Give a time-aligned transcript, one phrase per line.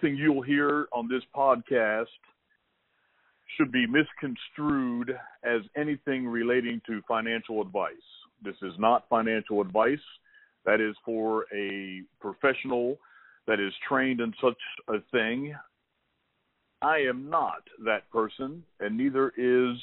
[0.00, 2.06] Nothing you'll hear on this podcast
[3.56, 7.94] should be misconstrued as anything relating to financial advice.
[8.44, 9.98] This is not financial advice.
[10.64, 12.98] That is for a professional
[13.48, 15.56] that is trained in such a thing.
[16.80, 19.76] I am not that person, and neither is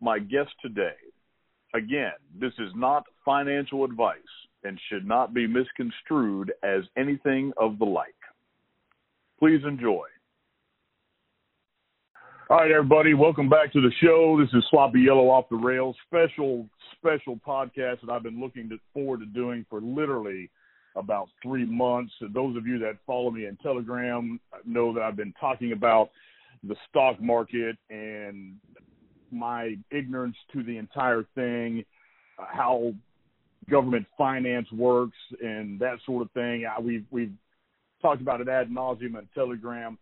[0.00, 0.96] my guest today.
[1.74, 4.16] Again, this is not financial advice
[4.64, 8.14] and should not be misconstrued as anything of the like.
[9.40, 10.04] Please enjoy.
[12.50, 14.38] All right, everybody, welcome back to the show.
[14.38, 16.66] This is Sloppy Yellow Off the Rails, special,
[16.98, 20.50] special podcast that I've been looking to, forward to doing for literally
[20.94, 22.12] about three months.
[22.20, 26.10] And those of you that follow me in Telegram know that I've been talking about
[26.62, 28.56] the stock market and
[29.32, 31.82] my ignorance to the entire thing,
[32.38, 32.92] uh, how
[33.70, 36.66] government finance works, and that sort of thing.
[36.66, 37.32] I, we've we've
[38.00, 39.98] talked about it ad nauseum on Telegram.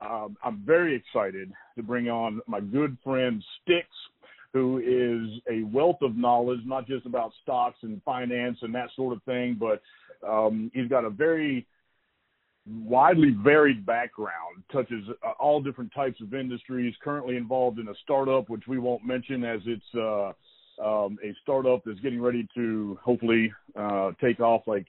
[0.00, 3.84] Um, I'm very excited to bring on my good friend Stix,
[4.52, 9.14] who is a wealth of knowledge, not just about stocks and finance and that sort
[9.14, 9.82] of thing, but
[10.26, 11.66] um, he's got a very
[12.66, 16.94] widely varied background, touches uh, all different types of industries.
[17.02, 20.32] Currently involved in a startup, which we won't mention, as it's uh,
[20.82, 24.86] um, a startup that's getting ready to hopefully uh, take off like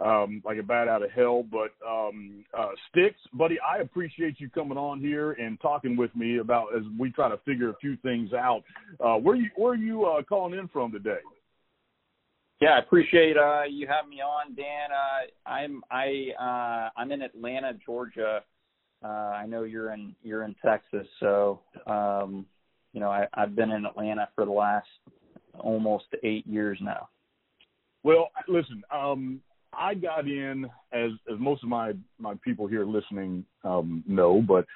[0.00, 1.42] um, like a bat out of hell.
[1.42, 6.38] But um, uh, Stix, buddy, I appreciate you coming on here and talking with me
[6.38, 8.62] about as we try to figure a few things out.
[8.98, 11.18] Uh, where you where are you uh, calling in from today?
[12.60, 14.90] Yeah, I appreciate uh, you having me on, Dan.
[14.92, 18.42] Uh, I'm I uh, I'm in Atlanta, Georgia.
[19.02, 22.44] Uh, I know you're in you're in Texas, so um,
[22.92, 24.88] you know I, I've been in Atlanta for the last
[25.58, 27.08] almost eight years now.
[28.02, 29.40] Well, listen, um,
[29.72, 34.66] I got in as as most of my my people here listening um, know, but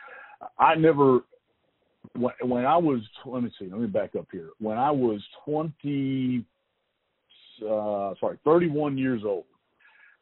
[0.58, 1.20] I never
[2.16, 4.50] when, when I was let me see, let me back up here.
[4.58, 6.44] When I was twenty
[7.62, 9.44] uh, sorry, 31 years old,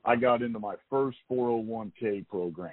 [0.05, 2.73] I got into my first 401k program.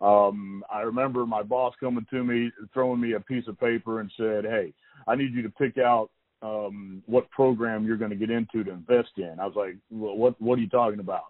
[0.00, 4.10] Um, I remember my boss coming to me, throwing me a piece of paper and
[4.16, 4.74] said, "Hey,
[5.08, 6.10] I need you to pick out
[6.42, 10.16] um, what program you're going to get into to invest in." I was like, well,
[10.16, 10.40] "What?
[10.40, 11.26] What are you talking about?"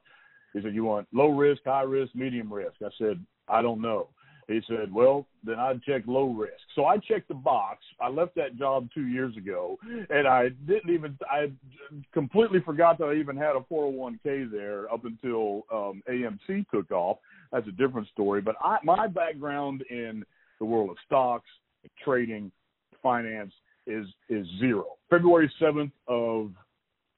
[0.53, 4.09] He said, "You want low risk, high risk, medium risk." I said, "I don't know."
[4.49, 7.85] He said, "Well, then I'd check low risk." So I checked the box.
[8.01, 9.79] I left that job two years ago,
[10.09, 11.19] and I didn't even.
[11.29, 11.51] I
[12.13, 17.19] completely forgot that I even had a 401k there up until um, AMC took off.
[17.51, 18.41] That's a different story.
[18.41, 20.25] But I, my background in
[20.59, 21.51] the world of stocks,
[22.05, 22.53] trading,
[23.03, 23.53] finance
[23.87, 24.85] is is zero.
[25.11, 26.51] February 7th of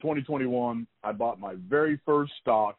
[0.03, 2.77] 2021, I bought my very first stock.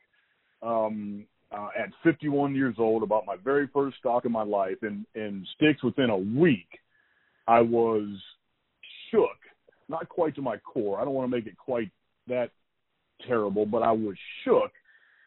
[0.62, 5.06] Um, uh, at 51 years old about my very first stock in my life, and
[5.16, 6.68] and Stix within a week,
[7.48, 8.08] I was
[9.10, 9.38] shook,
[9.88, 11.00] not quite to my core.
[11.00, 11.90] I don't want to make it quite
[12.28, 12.52] that
[13.28, 14.72] terrible, but I was shook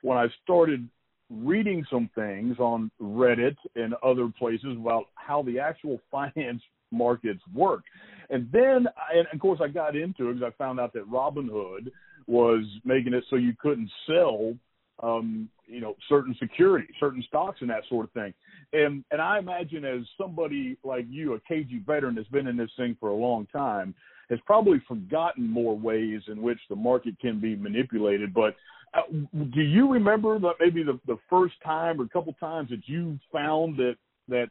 [0.02, 0.88] when I started
[1.30, 7.82] reading some things on Reddit and other places about how the actual finance markets work.
[8.30, 11.90] And then, and of course, I got into it because I found out that Robinhood
[12.26, 14.54] was making it so you couldn't sell
[15.02, 18.32] um, you know, certain security, certain stocks, and that sort of thing.
[18.72, 22.70] And and I imagine as somebody like you, a KG veteran that's been in this
[22.76, 23.94] thing for a long time,
[24.30, 28.32] has probably forgotten more ways in which the market can be manipulated.
[28.32, 28.54] But
[28.94, 32.86] uh, do you remember that maybe the the first time or a couple times that
[32.86, 33.96] you found that
[34.28, 34.50] that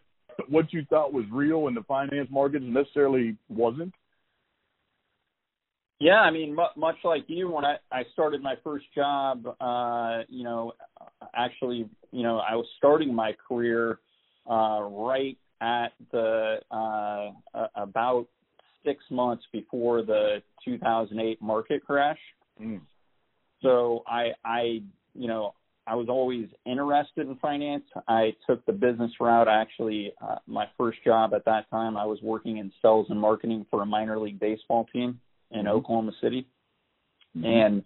[0.50, 3.94] what you thought was real in the finance markets necessarily wasn't?
[6.00, 10.44] Yeah, I mean, much like you, when I, I started my first job, uh, you
[10.44, 10.74] know,
[11.36, 14.00] actually, you know, I was starting my career
[14.50, 18.26] uh, right at the uh, about
[18.84, 22.18] six months before the 2008 market crash.
[22.60, 22.82] Mm.
[23.62, 24.82] So I, I,
[25.14, 25.54] you know,
[25.92, 27.84] I was always interested in finance.
[28.08, 29.50] I took the business route.
[29.50, 33.66] Actually, uh, my first job at that time, I was working in sales and marketing
[33.70, 35.20] for a minor league baseball team
[35.52, 35.68] in mm-hmm.
[35.68, 36.48] Oklahoma City,
[37.38, 37.46] mm-hmm.
[37.46, 37.84] and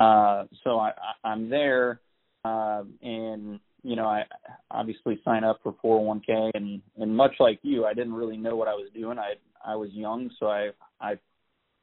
[0.00, 2.00] uh, so I, I, I'm there,
[2.44, 4.24] uh, and you know I
[4.72, 8.66] obviously sign up for 401k, and and much like you, I didn't really know what
[8.66, 9.20] I was doing.
[9.20, 9.34] I
[9.64, 10.70] I was young, so I
[11.00, 11.12] I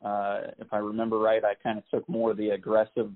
[0.05, 3.09] uh, if I remember right, I kind of took more of the aggressive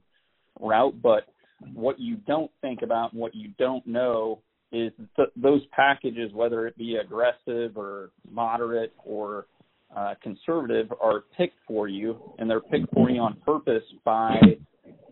[0.62, 1.02] route.
[1.02, 1.28] But
[1.74, 4.40] what you don't think about and what you don't know
[4.72, 9.48] is th- those packages, whether it be aggressive or moderate or
[9.96, 14.38] uh, conservative are picked for you, and they're picked for you on purpose by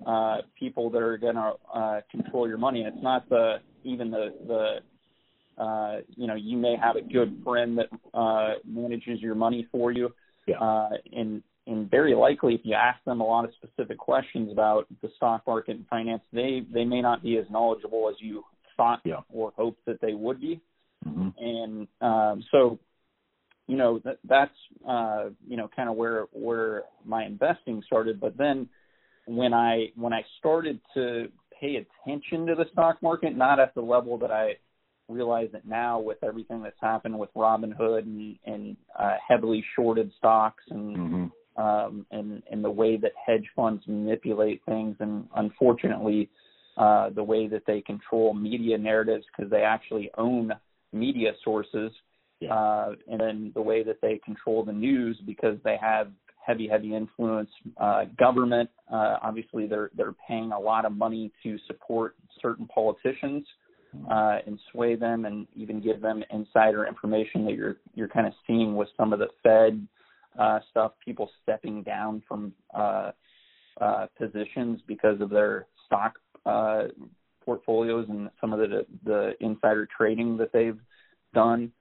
[0.05, 2.81] uh, people that are going to uh, control your money.
[2.81, 4.79] It's not the even the the
[5.57, 9.91] uh, you know, you may have a good friend that uh, manages your money for
[9.91, 10.13] you,
[10.47, 10.59] Yeah.
[10.59, 14.87] uh, and and very likely, if you ask them a lot of specific questions about
[15.01, 18.43] the stock market and finance, they they may not be as knowledgeable as you
[18.77, 19.21] thought Yeah.
[19.33, 20.61] or hoped that they would be.
[21.03, 22.77] hmm And um, so,
[23.67, 24.51] you know, that, that's
[24.87, 28.19] uh, you know kind of where where my investing started.
[28.19, 28.69] But then
[29.25, 31.29] when I when I started to
[31.59, 34.57] pay attention to the stock market, not at the level that I
[35.07, 40.63] realize it now with everything that's happened with Robinhood and, and uh, heavily shorted stocks
[40.69, 41.25] and hmm
[41.57, 46.29] um, and and the way that hedge funds manipulate things, and unfortunately,
[46.77, 50.51] uh, the way that they control media narratives because they actually own
[50.91, 51.91] media sources,
[52.39, 52.53] Yeah.
[52.53, 56.11] uh, and then the way that they control the news because they have
[56.45, 57.49] heavy, heavy influence.
[57.77, 63.45] Uh, government, uh, obviously, they're they're paying a lot of money to support certain politicians
[64.11, 68.33] uh, and sway them, and even give them insider information that you're you're kind of
[68.45, 69.87] seeing with some of the Fed
[70.39, 73.11] uh, stuff, people stepping down from uh,
[73.79, 76.13] uh, positions because of their stock
[76.45, 76.83] uh,
[77.43, 80.79] portfolios and some of the the insider trading that they've
[81.33, 81.71] done.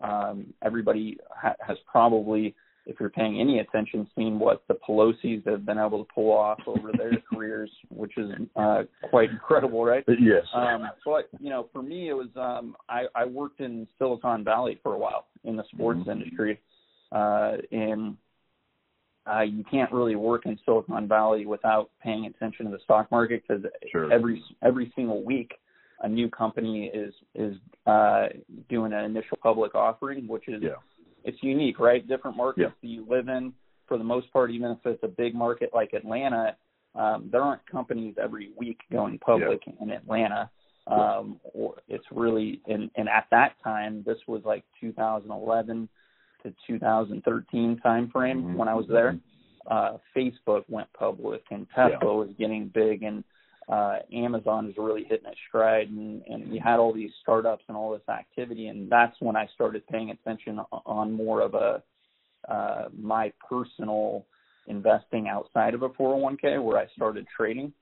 [0.00, 5.64] Um, everybody ha- has probably, if you're paying any attention, seen what the Pelosi's have
[5.64, 10.04] been able to pull off over their careers, which is uh, quite incredible, right?
[10.08, 10.44] Yes.
[10.52, 14.78] Um, but you know, for me, it was um, I, I worked in Silicon Valley
[14.82, 16.12] for a while in the sports Mhm.
[16.12, 16.60] industry,
[17.14, 18.16] uh, and
[19.26, 23.42] uh, you can't really work in Silicon Valley without paying attention to the stock market
[23.46, 24.12] because Sure.
[24.12, 25.54] every every single week
[26.02, 27.56] a new company is is
[27.86, 28.26] uh,
[28.68, 30.74] doing an initial public offering, which is Yeah.
[31.24, 32.06] it's unique, right?
[32.06, 32.80] Different markets Yeah.
[32.82, 33.54] that you live in,
[33.86, 36.56] for the most part, even if it's a big market like Atlanta,
[36.94, 40.50] um, there aren't companies every week going public in Atlanta.
[40.86, 45.88] Um, or it's really, and, and at that time, this was like 2011
[46.44, 48.54] to 2013 time frame Mhm.
[48.56, 49.18] when I was there.
[49.66, 52.04] Uh, Facebook went public and Tesla Yeah.
[52.04, 53.24] was getting big and
[53.66, 57.76] uh, Amazon was really hitting its stride and, and we had all these startups and
[57.76, 61.82] all this activity and that's when I started paying attention on more of a
[62.48, 64.26] uh, my personal
[64.66, 67.72] investing outside of a 401k where I started trading,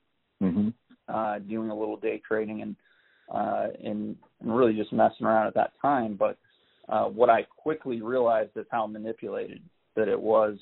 [0.40, 0.68] hmm
[1.08, 2.76] uh, doing a little day trading and
[3.28, 6.14] uh, and, and really just messing around at that time.
[6.14, 6.38] But
[6.88, 9.60] uh, what I quickly realized is how manipulated
[9.96, 10.56] that it was,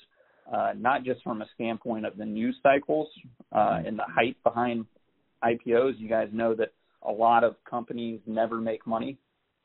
[0.53, 3.09] uh, not just from a standpoint of the news cycles
[3.53, 4.85] uh, and the hype behind
[5.43, 5.99] IPOs.
[5.99, 6.73] You guys know that
[7.03, 9.17] a lot of companies never make money.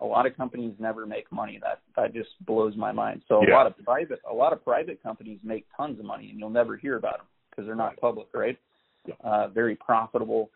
[0.02, 1.60] A lot of companies never make money.
[1.62, 3.22] That that just blows my mind.
[3.28, 3.56] So a Yeah.
[3.56, 6.76] lot of private a lot of private companies make tons of money, and you'll never
[6.76, 8.58] hear about them because they're not public, right?
[9.06, 9.16] Yeah.
[9.24, 10.50] Uh, very profitable.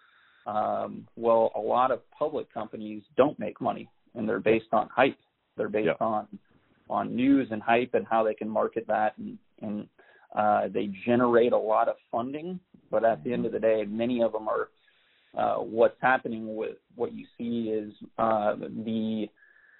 [0.45, 5.17] Um, well, a lot of public companies don't make money, and they're based on hype.
[5.59, 6.05] They're based Yeah.
[6.07, 6.27] on
[6.89, 9.87] on news and hype and how they can market that, and and
[10.35, 12.59] uh, they generate a lot of funding.
[12.89, 14.69] But at the end of the day, many of them are
[15.37, 19.27] uh, what's happening with what you see is uh, the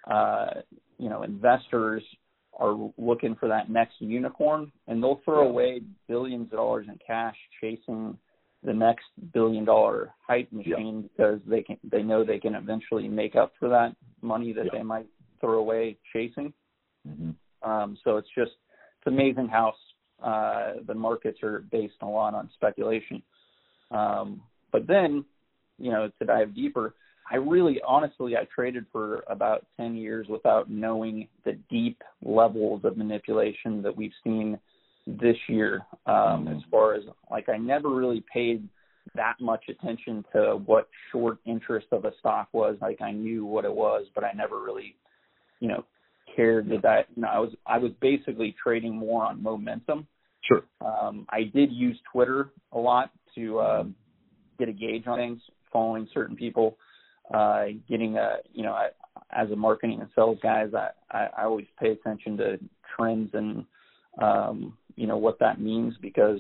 [0.08, 0.62] uh,
[0.98, 2.04] you know investors
[2.60, 7.38] are looking for that next unicorn, and they'll throw away billions of dollars in cash
[7.62, 8.18] chasing
[8.64, 13.36] the next billion dollar hype machine because they can they know they can eventually make
[13.38, 14.72] up for that money that Yeah.
[14.80, 15.08] they might
[15.40, 16.54] throw away chasing.
[17.06, 17.32] hmm
[17.62, 18.52] Um, so it's just
[18.98, 19.74] it's amazing how
[20.24, 23.22] uh, the markets are based a lot on speculation.
[23.92, 24.42] Um,
[24.72, 25.26] but then,
[25.78, 26.96] you know, to dive deeper,
[27.32, 32.98] I really honestly I traded for about ten years without knowing the deep levels of
[32.98, 34.60] manipulation that we've seen
[35.08, 35.82] this year.
[36.06, 36.58] Um, Mhm.
[36.58, 38.68] As far as like, I never really paid
[39.16, 42.78] that much attention to what short interest of a stock was.
[42.82, 44.96] Like I knew what it was, but I never really,
[45.60, 45.86] you know,
[46.36, 50.08] cared that that you know I was I was basically trading more on momentum.
[50.42, 50.64] Sure.
[50.82, 53.84] Um, I did use Twitter a lot to uh,
[54.58, 56.78] get a gauge on things, following certain people,
[57.34, 58.90] uh, getting a you know I,
[59.32, 62.60] as a marketing and sales guys, I, I I always pay attention to
[62.96, 63.66] trends and
[64.22, 66.40] um, you know what that means because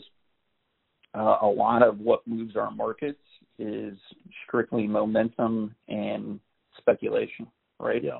[1.16, 3.20] uh, a lot of what moves our markets
[3.58, 3.98] is
[4.46, 6.40] strictly momentum and
[6.78, 7.48] speculation,
[7.80, 8.04] right?
[8.04, 8.20] Yeah.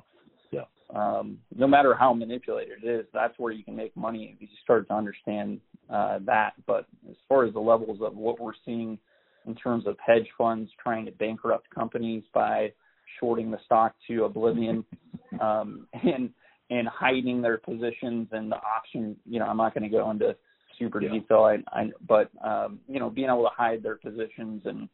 [1.60, 4.88] No matter how manipulated it is, that's where you can make money if you start
[4.88, 6.54] to understand uh, that.
[6.66, 8.98] But as far as the levels of what we're seeing
[9.46, 12.72] in terms of hedge funds trying to bankrupt companies by
[13.20, 14.86] shorting the stock to oblivion
[15.42, 16.30] um, and
[16.72, 20.36] and hiding their positions and the option, you know, I'm not going to go into
[20.78, 21.14] super Yeah.
[21.14, 24.88] detail, I, I, but um, you know, being able to hide their positions and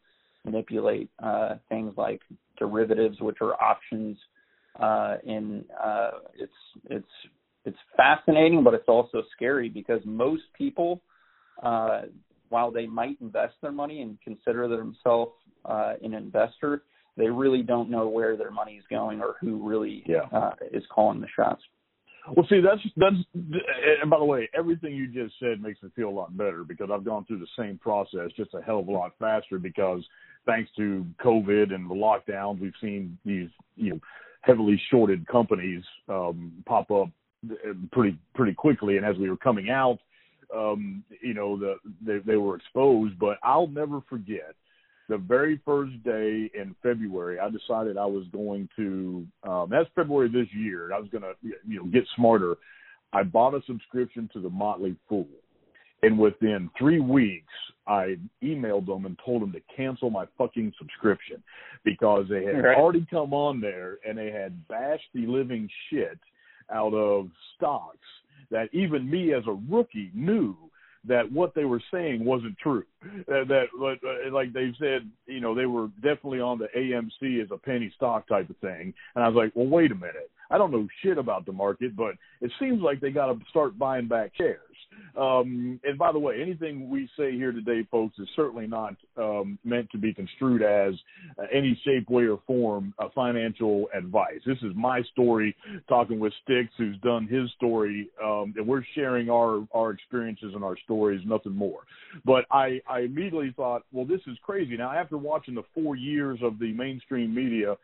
[0.45, 2.21] manipulate uh, things like
[2.57, 4.17] derivatives, which are options
[4.79, 6.51] uh, and uh, it's
[6.89, 7.07] it's
[7.65, 11.01] it's fascinating, but it's also scary because most people,
[11.63, 12.01] uh,
[12.49, 15.31] while they might invest their money and consider themselves
[15.65, 16.83] uh, an investor,
[17.17, 20.27] they really don't know where their money is going or who really yeah.
[20.31, 21.61] uh, is calling the shots.
[22.35, 23.15] Well, see, that's that's.
[24.01, 26.89] And by the way, everything you just said makes me feel a lot better because
[26.91, 30.03] I've gone through the same process just a hell of a lot faster because
[30.45, 33.99] thanks to COVID and the lockdowns, we've seen these you know
[34.45, 37.09] heavily shorted companies um, pop up
[37.91, 38.97] pretty pretty quickly.
[38.97, 39.99] And as we were coming out,
[40.55, 41.75] um, you know, the
[42.05, 43.17] they, they were exposed.
[43.19, 44.55] But I'll never forget
[45.07, 49.25] the very first day in February, I decided I was going to.
[49.47, 50.93] Um, that's February this year.
[50.93, 52.55] I was going to, you know, get smarter.
[53.13, 55.27] I bought a subscription to the Motley Fool,
[56.03, 57.53] and within three weeks,
[57.87, 61.43] I emailed them and told them to cancel my fucking subscription
[61.83, 62.77] because they had right.
[62.77, 66.19] already come on there and they had bashed the living shit
[66.71, 67.97] out of stocks
[68.49, 70.55] that even me as a rookie knew
[71.07, 72.83] that what they were saying wasn't true.
[73.27, 77.57] That, that like they said, you know, they were definitely on the AMC as a
[77.57, 78.93] penny stock type of thing.
[79.15, 80.31] And I was like, well, wait a minute.
[80.49, 83.77] I don't know shit about the market, but it seems like they got to start
[83.77, 84.59] buying back shares.
[85.17, 89.57] Um, and by the way, anything we say here today, folks, is certainly not um,
[89.63, 90.93] meant to be construed as
[91.39, 94.41] uh, any shape, way, or form of financial advice.
[94.45, 95.55] This is my story,
[95.87, 100.63] talking with Sticks, who's done his story, um, and we're sharing our our experiences and
[100.63, 101.81] our stories, nothing more.
[102.25, 104.75] But I, I immediately thought, well, this is crazy.
[104.75, 107.77] Now, after watching the four years of the mainstream media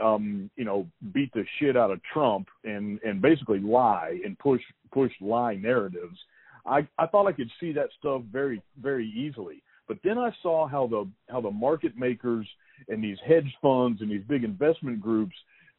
[0.00, 4.60] um, you know, beat the shit out of Trump and and basically lie and push
[4.92, 6.18] push lie narratives.
[6.66, 9.62] I I thought I could see that stuff very very easily.
[9.86, 12.46] But then I saw how the how the market makers
[12.88, 15.34] and these hedge funds and these big investment groups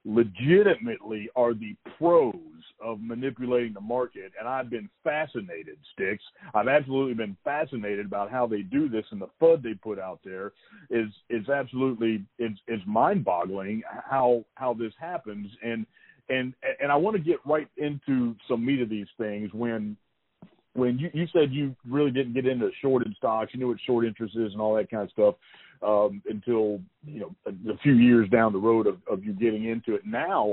[0.06, 2.36] legitimately are the pros
[2.80, 4.32] of manipulating the market.
[4.40, 6.24] And I've been fascinated sticks.
[6.54, 10.20] I've absolutely been fascinated about how they do this and the FUD they put out
[10.24, 10.54] there
[10.92, 15.50] is is absolutely it's it's mind boggling how how this happens.
[15.64, 15.88] And
[16.30, 19.98] and and I want to get right into some meat of these things when
[20.76, 24.06] when you, you said you really didn't get into shorted stocks, you knew what short
[24.06, 25.36] interest is and all that kind of stuff
[25.82, 29.66] um, until you know a, a few years down the road of, of you getting
[29.66, 30.06] into it.
[30.06, 30.52] Now,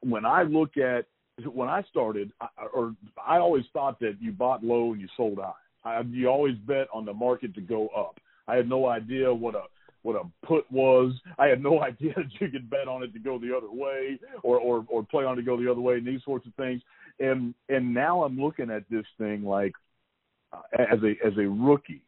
[0.00, 1.06] when I look at
[1.52, 2.94] when I started, I, or
[3.24, 5.52] I always thought that you bought low and you sold high.
[5.84, 8.20] I, you always bet on the market to go up.
[8.48, 9.62] I had no idea what a
[10.02, 11.12] what a put was.
[11.38, 14.18] I had no idea that you could bet on it to go the other way
[14.42, 16.54] or or or play on it to go the other way and these sorts of
[16.54, 16.82] things.
[17.20, 19.72] And and now I'm looking at this thing like
[20.52, 22.02] uh, as a as a rookie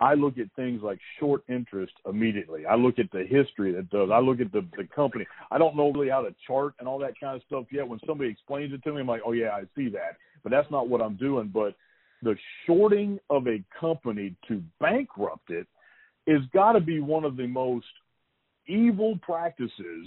[0.00, 2.64] I look at things like short interest immediately.
[2.64, 4.08] I look at the history that does.
[4.10, 5.26] I look at the the company.
[5.50, 7.86] I don't know really how to chart and all that kind of stuff yet.
[7.86, 10.16] When somebody explains it to me, I'm like, oh yeah, I see that.
[10.42, 11.50] But that's not what I'm doing.
[11.52, 11.74] But
[12.22, 12.34] the
[12.66, 15.66] shorting of a company to bankrupt it
[16.26, 17.86] is got to be one of the most
[18.66, 20.06] evil practices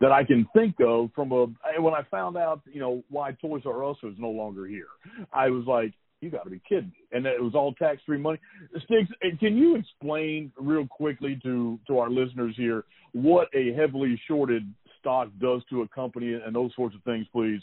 [0.00, 1.46] that I can think of from a
[1.80, 4.88] when I found out, you know, why Toys R Us was no longer here.
[5.32, 6.92] I was like, you got to be kidding.
[7.12, 8.38] And it was all tax free money.
[8.84, 14.72] Sticks, can you explain real quickly to, to our listeners here what a heavily shorted
[14.98, 17.60] stock does to a company and those sorts of things, please?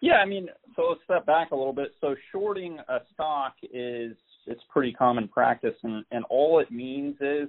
[0.00, 1.88] Yeah, I mean, so let's step back a little bit.
[2.00, 7.48] So shorting a stock is it's pretty common practice, and and all it means is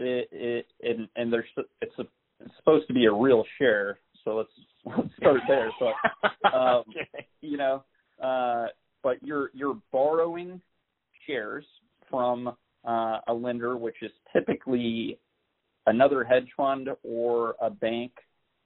[0.00, 1.46] it, it and and there's
[1.80, 2.04] it's a
[2.40, 3.98] it's supposed to be a real share.
[4.24, 4.50] So let's
[4.96, 5.70] let's start there.
[5.78, 5.92] So
[6.56, 6.84] um,
[7.40, 7.84] you know,
[8.22, 8.66] uh,
[9.02, 10.60] but you're you're borrowing
[11.26, 11.64] shares
[12.08, 12.48] from
[12.86, 15.18] uh, a lender, which is typically
[15.86, 18.12] another hedge fund or a bank,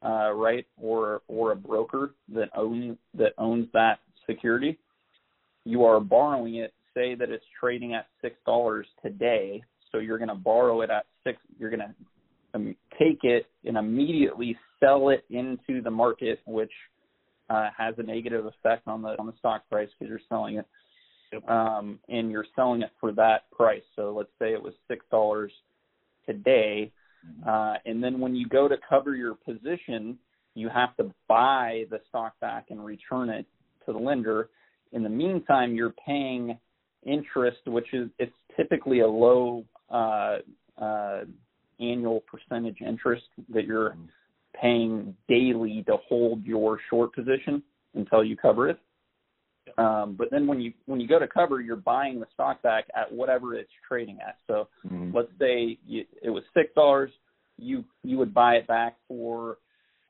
[0.05, 3.99] uh, right, or or a broker that owns that owns that
[4.29, 4.79] security.
[5.65, 6.73] You are borrowing it.
[6.95, 9.63] Say that it's trading at six dollars today,
[9.95, 11.39] so you're going to borrow it at six.
[11.59, 11.95] You're going to
[12.55, 16.73] um, take it and immediately sell it into the market, which
[17.49, 21.49] uh, has a negative effect on the on the stock price because you're selling it,
[21.49, 23.83] um, and you're selling it for that price.
[23.95, 25.53] So let's say it was six dollars
[26.27, 26.91] today,
[27.25, 27.49] mm-hmm.
[27.49, 30.19] uh, and then when you go to cover your position,
[30.55, 33.47] you have to buy the stock back and return it
[33.87, 34.49] to the lender.
[34.93, 36.59] In the meantime, you're paying
[37.05, 39.65] interest, which is it's typically a low
[41.81, 43.97] annual percentage interest that you're
[44.61, 47.63] paying daily to hold your short position
[47.95, 48.79] until you cover it.
[49.79, 52.85] Um, but then when you when you go to cover, you're buying the stock back
[52.95, 54.37] at whatever it's trading at.
[54.47, 55.17] So mm-hmm.
[55.17, 57.11] let's say you, it was six dollars,
[57.57, 59.59] you you would buy it back for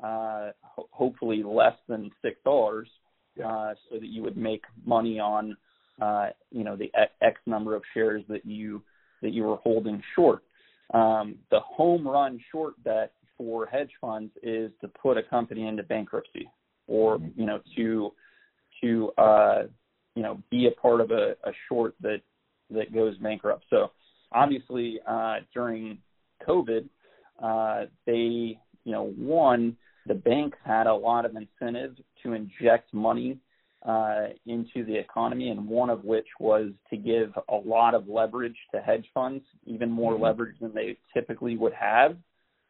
[0.02, 2.88] uh, ho- hopefully less than six dollars,
[3.37, 3.49] Yeah.
[3.49, 5.57] uh, so that you would make money on
[6.02, 8.83] uh, you know the X number of shares that you
[9.25, 10.45] that you were holding short.
[10.93, 15.83] Um, the home run short bet for hedge funds is to put a company into
[15.83, 16.49] bankruptcy
[16.87, 17.33] or Mhm.
[17.37, 18.12] you know to
[18.81, 19.62] to uh,
[20.14, 22.21] you know be a part of a, a short that
[22.71, 23.64] that goes bankrupt.
[23.71, 23.90] So
[24.31, 25.99] obviously uh, during
[26.47, 26.88] COVID,
[27.43, 29.76] uh, they you know one
[30.07, 33.38] the banks had a lot of incentive to inject money
[33.85, 38.57] uh, into the economy, and one of which was to give a lot of leverage
[38.75, 40.21] to hedge funds, even more Mhm.
[40.21, 42.17] leverage than they typically would have.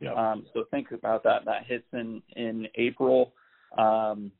[0.00, 0.12] Yeah.
[0.14, 1.44] Um, so think about that.
[1.44, 3.32] That hits in in April,
[3.78, 4.32] um,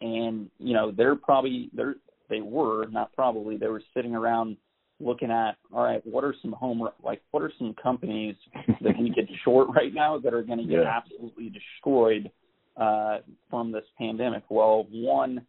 [0.00, 1.96] and you know they're probably they're
[2.28, 4.56] they were not probably they were sitting around
[5.00, 8.34] looking at all right what are some home like what are some companies
[8.82, 10.96] that we could short right now that are going to get Yeah.
[10.98, 12.30] absolutely destroyed
[12.76, 13.18] uh,
[13.50, 14.44] from this pandemic.
[14.50, 15.44] Well, one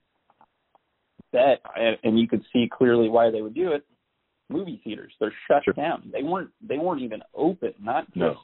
[1.32, 3.86] bet, and- and you could see clearly why they would do it.
[4.50, 5.74] Movie theaters, they're shut Sure.
[5.74, 6.10] down.
[6.12, 7.74] They weren't they weren't even open.
[7.80, 8.38] Not just No.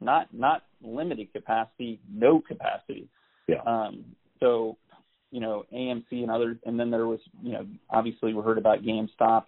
[0.00, 3.08] not not limited capacity, no capacity.
[3.48, 3.62] Yeah.
[3.62, 4.04] Um,
[4.38, 4.76] so,
[5.32, 8.82] you know, AMC and others, and then there was, you know, obviously we heard about
[8.82, 9.46] GameStop.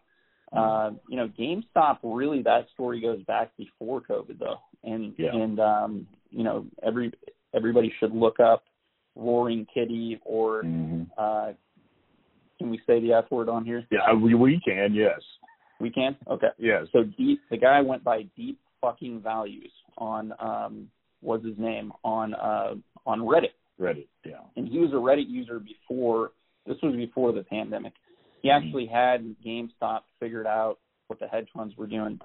[0.52, 5.32] Uh, you know, GameStop really that story goes back before COVID though, and Yeah.
[5.36, 7.12] and um, you know every
[7.52, 8.64] everybody should look up
[9.14, 11.52] Roaring Kitty or hmm uh,
[12.60, 13.86] can we say the F word on here?
[13.90, 14.92] Yeah, we we can.
[14.92, 15.20] Yes.
[15.80, 16.14] We can.
[16.28, 16.48] Okay.
[16.58, 16.84] Yes.
[16.92, 20.88] So deep, the guy went by deep fucking values on um,
[21.22, 22.74] what's his name on uh,
[23.06, 24.08] on Reddit, Reddit.
[24.26, 24.40] Yeah.
[24.56, 26.32] and he was a Reddit user before.
[26.66, 27.94] This was before the pandemic.
[28.42, 32.20] He actually had GameStop figured out what the hedge funds were doing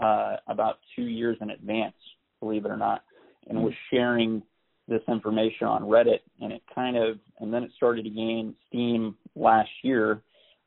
[0.00, 1.94] uh, about two years in advance,
[2.38, 3.02] believe it or not,
[3.48, 4.42] and was sharing
[4.86, 6.20] this information on Reddit.
[6.40, 10.22] And it kind of, and then it started to gain steam last year,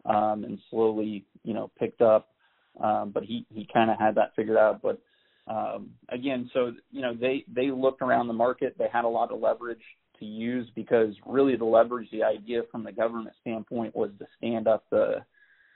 [0.06, 2.30] um, and slowly, you know, picked up.
[2.82, 4.82] Um, but he he kind of had that figured out.
[4.82, 5.00] But
[5.48, 8.76] um, again, so you know, they they looked around the market.
[8.78, 9.82] They had a lot of leverage
[10.20, 14.68] to use because really the leverage, the idea from the government standpoint was to stand
[14.68, 15.24] up the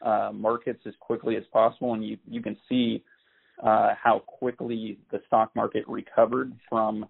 [0.02, 3.04] uh, markets as quickly as possible, and you you can see
[3.64, 7.06] uh, how quickly the stock market recovered from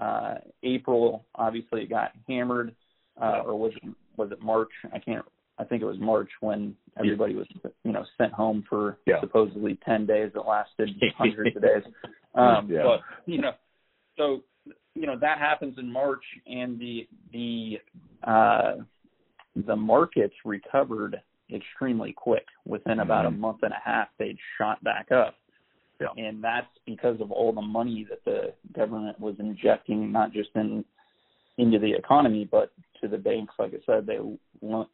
[0.00, 1.26] uh, April.
[1.34, 2.74] Obviously, it got hammered,
[3.20, 3.72] uh, or was
[4.20, 4.70] was it March?
[4.92, 5.24] I can't.
[5.58, 7.46] I think it was March when everybody was
[7.84, 9.20] you know sent home for Yeah.
[9.20, 11.82] supposedly ten days that lasted hundreds of days.
[12.34, 12.82] Um, Yeah.
[12.84, 13.52] But you know,
[14.16, 14.42] so
[14.94, 17.78] you know that happens in March, and the the
[18.26, 18.72] uh,
[19.66, 21.20] the markets recovered
[21.52, 22.46] extremely quick.
[22.66, 23.38] Within about a Mhm.
[23.38, 25.34] month and a half, they'd shot back up.
[26.00, 26.08] Yeah.
[26.16, 30.84] And that's because of all the money that the government was injecting, not just in
[31.60, 33.54] into the economy, but to the banks.
[33.58, 34.18] Like I said, they
[34.62, 34.88] lo-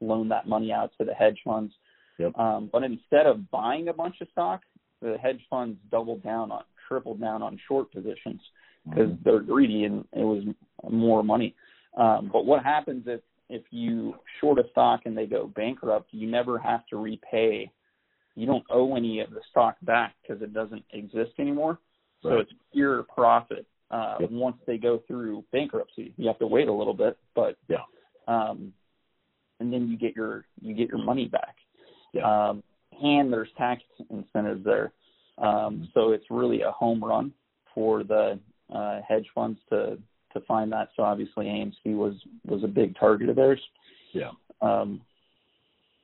[0.00, 1.72] loaned that money out to the hedge funds.
[2.18, 2.36] Yep.
[2.36, 4.62] Um, but instead of buying a bunch of stock,
[5.00, 8.40] the hedge funds doubled down on, tripled down on short positions
[8.84, 9.22] because Mhm.
[9.22, 10.44] they're greedy and it was
[10.88, 11.54] more money.
[11.94, 16.12] Um, but what happens if if you short a stock and they go bankrupt?
[16.12, 17.70] You never have to repay.
[18.34, 21.78] You don't owe any of the stock back because it doesn't exist anymore.
[22.22, 24.30] So it's pure profit uh, Yep.
[24.30, 26.12] once they go through bankruptcy.
[26.16, 27.84] You have to wait a little bit, but Yeah.
[28.26, 28.72] um,
[29.60, 31.56] and then you get your you get your money back.
[32.12, 32.48] Yeah.
[32.48, 32.62] Um,
[33.02, 34.92] and there's tax incentives there,
[35.38, 37.32] um, so it's really a home run
[37.74, 38.38] for the
[38.72, 39.98] uh, hedge funds to
[40.32, 40.90] to find that.
[40.96, 43.60] So obviously AMC was was a big target of theirs.
[44.12, 44.30] Yeah.
[44.60, 45.00] Um,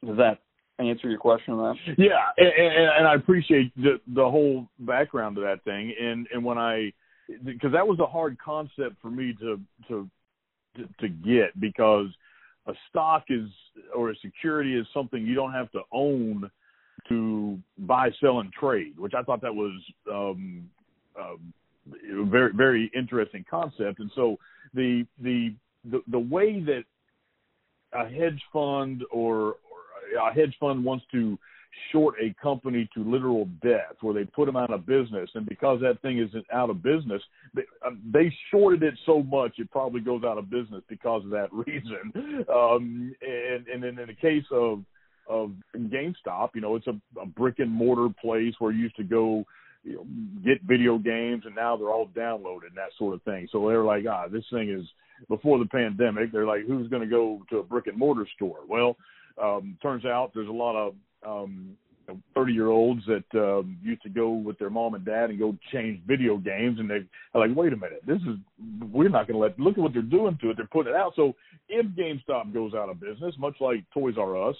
[0.04, 0.40] does that
[0.78, 1.98] answer your question on that?
[1.98, 6.44] Yeah, and, and, and I appreciate the the whole background to that thing, and and
[6.44, 6.92] when I
[7.44, 10.08] because that was a hard concept for me to to
[11.00, 12.08] to, get because
[12.66, 13.48] a stock is
[13.94, 16.50] or a security is something you don't have to own
[17.08, 19.72] to buy, sell, and trade, which I thought that was
[20.10, 20.68] um,
[21.20, 21.52] um,
[22.10, 24.36] a very very interesting concept, and so
[24.72, 25.54] the the
[25.90, 26.84] the, the way that
[27.92, 31.38] a hedge fund or, or a hedge fund wants to
[31.92, 35.30] short a company to literal death where they put them out of business.
[35.34, 37.22] And because that thing isn't out of business
[37.54, 41.30] they, um, they shorted it so much it probably goes out of business because of
[41.30, 42.44] that reason.
[42.52, 44.82] Um and and then in the case of
[45.28, 49.04] of GameStop you know it's a, a brick and mortar place where you used to
[49.04, 49.44] go
[49.82, 50.06] you know,
[50.44, 53.48] get video games and now they're all downloaded and that sort of thing.
[53.52, 54.86] So they're like ah this thing is
[55.28, 58.60] before the pandemic they're like who's going to go to a brick and mortar store?
[58.68, 58.96] Well
[59.42, 60.94] um turns out there's a lot of
[61.26, 61.76] um
[62.34, 65.56] thirty year olds that um, used to go with their mom and dad and go
[65.72, 67.00] change video games, and they
[67.34, 68.36] are like, wait a minute, this is
[68.92, 70.56] we're not going to let look at what they're doing to it.
[70.56, 71.12] They're putting it out.
[71.16, 71.34] So
[71.68, 74.56] if GameStop goes out of business, much like Toys R Us,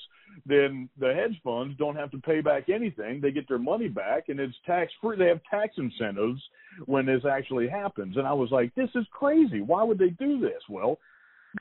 [0.46, 3.20] then the hedge funds don't have to pay back anything.
[3.20, 5.18] They get their money back, and it's tax free.
[5.18, 6.40] They have tax incentives
[6.86, 8.16] when this actually happens.
[8.16, 9.60] And I was like, this is crazy.
[9.60, 10.62] Why would they do this?
[10.68, 10.98] Well.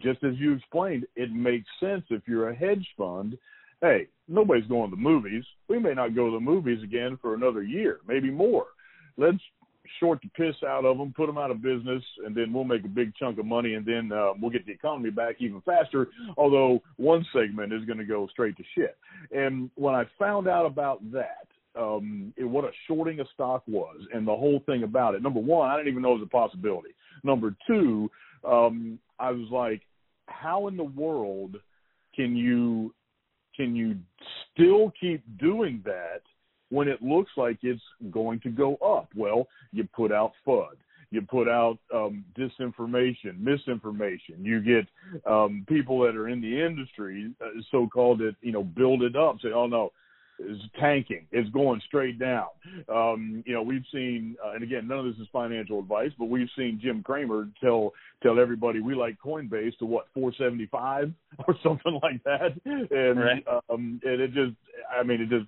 [0.02, 3.38] Just as you explained, it makes sense if you're a hedge fund
[3.82, 5.44] hey, nobody's going to the movies.
[5.68, 8.68] We may not go to the movies again for another year, maybe more.
[9.18, 9.40] Let's
[10.00, 12.86] short the piss out of them, put them out of business, and then we'll make
[12.86, 16.08] a big chunk of money, and then uh, we'll get the economy back even faster.
[16.38, 18.98] Although one segment is going to go straight to shit.
[19.32, 24.00] And when I found out about that, um, it, what a shorting a stock was,
[24.14, 25.24] and the whole thing about it.
[25.24, 26.90] Number one, I didn't even know it was a possibility.
[27.24, 28.10] Number two,
[28.48, 29.82] um, I was like,
[30.28, 31.58] how in the world
[32.16, 32.94] can you
[33.56, 33.96] can you
[34.54, 36.22] still keep doing that
[36.70, 39.10] when it looks like it's going to go up?
[39.16, 40.76] Well, you put out FUD.
[41.12, 44.44] You put out um, disinformation, misinformation.
[44.44, 44.88] You get
[45.32, 49.40] um, people that are in the industry, uh, so-called it, you know, build it up,
[49.40, 49.92] say, "Oh no,
[50.40, 51.26] is tanking.
[51.32, 52.48] It's going straight down.
[52.90, 56.26] Um, you know, we've seen, uh, and again, none of this is financial advice, but
[56.26, 61.12] we've seen Jim Cramer tell tell everybody we like Coinbase to what 475
[61.48, 63.46] or something like that, and right.
[63.70, 64.54] um, and it just,
[64.98, 65.48] I mean, it just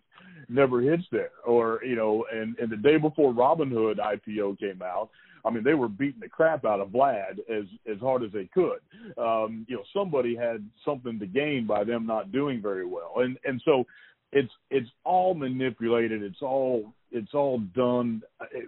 [0.49, 1.31] never hits there.
[1.45, 5.09] Or you know, and and the day before Robinhood IPO came out,
[5.45, 8.49] I mean, they were beating the crap out of Vlad as as hard as they
[8.53, 8.79] could.
[9.17, 13.37] Um, you know, somebody had something to gain by them not doing very well, and
[13.45, 13.85] and so
[14.31, 16.21] it's it's all manipulated.
[16.23, 18.21] It's all it's all done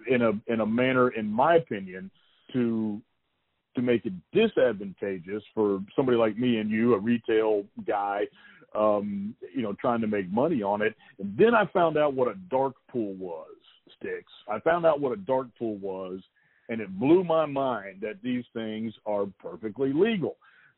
[0.09, 2.09] in a in a manner, in my opinion,
[2.53, 3.01] to
[3.75, 8.23] to make it disadvantageous for somebody like me and you, a retail guy,
[8.73, 10.95] um, you know, trying to make money on it.
[11.19, 13.55] And then I found out what a dark pool was,
[13.99, 14.31] Sticks.
[14.49, 16.21] I found out what a dark pool was,
[16.69, 20.37] and it blew my mind that these things are perfectly legal.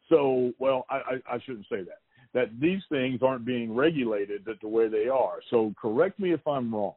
[0.09, 1.99] So, well, I, I, I shouldn't say that
[2.33, 5.39] that these things aren't being regulated the way they are.
[5.49, 6.93] So correct me if I'm wrong.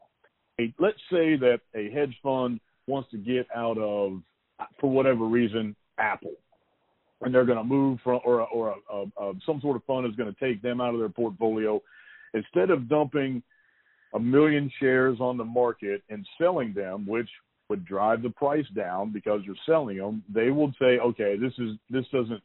[0.79, 4.21] Let's say that a hedge fund wants to get out of,
[4.81, 6.35] for whatever reason, Apple,
[7.23, 10.07] and they're going to move from, or or a, a, a, some sort of fund
[10.07, 11.81] is going to take them out of their portfolio.
[12.35, 13.43] Instead of dumping
[14.15, 17.29] a million shares on the market and selling them, which
[17.69, 21.77] would drive the price down because you're selling them, they will say, okay, this is
[21.91, 22.43] this doesn't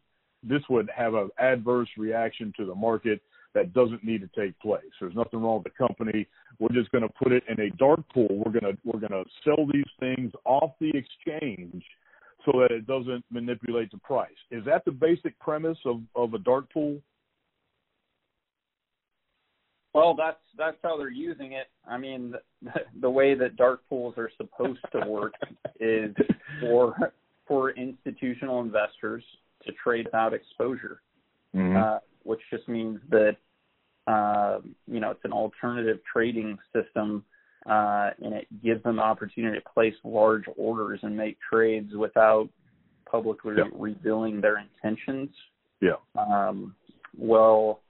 [0.47, 3.21] this would have an adverse reaction to the market
[3.53, 4.83] that doesn't need to take place.
[4.99, 6.27] There's nothing wrong with the company.
[6.59, 8.27] We're just going to put it in a dark pool.
[8.29, 11.83] We're going to we're going to sell these things off the exchange
[12.45, 14.29] so that it doesn't manipulate the price.
[14.51, 17.01] Is that the basic premise of of a dark pool?
[19.93, 21.67] Well, that's that's how they're using it.
[21.87, 25.33] I mean, the, the way that dark pools are supposed to work
[25.79, 26.15] is
[26.61, 27.11] for
[27.47, 29.23] for institutional investors
[29.67, 31.01] to trade without exposure,
[31.55, 31.77] mm-hmm.
[31.77, 33.37] uh, which just means that
[34.07, 37.23] uh, you know it's an alternative trading system,
[37.69, 42.49] uh, and it gives them the opportunity to place large orders and make trades without
[43.09, 43.65] publicly yeah.
[43.73, 45.29] revealing their intentions.
[45.81, 45.95] Yeah.
[46.15, 46.75] Um,
[47.17, 47.81] well,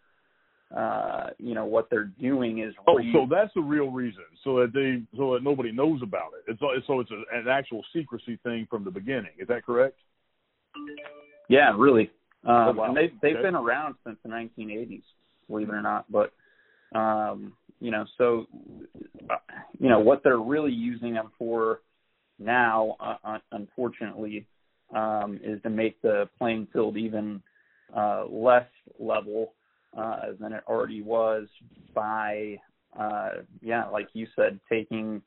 [0.75, 2.73] uh, you know what they're doing is.
[2.87, 6.31] Oh, re- so that's the real reason, so that they, so that nobody knows about
[6.37, 6.51] it.
[6.51, 9.31] It's so it's a, an actual secrecy thing from the beginning.
[9.39, 9.97] Is that correct?
[11.49, 12.11] Yeah, really.
[12.45, 12.83] Um, oh, wow.
[12.85, 13.43] And they've they've okay.
[13.43, 15.03] been around since the 1980s,
[15.47, 16.05] believe it or not.
[16.11, 16.31] But
[16.97, 18.45] um, you know, so
[19.29, 19.35] uh,
[19.79, 21.81] you know what they're really using them for
[22.39, 24.45] now, uh, unfortunately,
[24.95, 27.41] um, is to make the playing field even
[27.95, 28.67] uh, less
[28.99, 29.53] level
[29.97, 31.47] uh, than it already was
[31.93, 32.55] by,
[32.99, 33.29] uh,
[33.61, 35.21] yeah, like you said, taking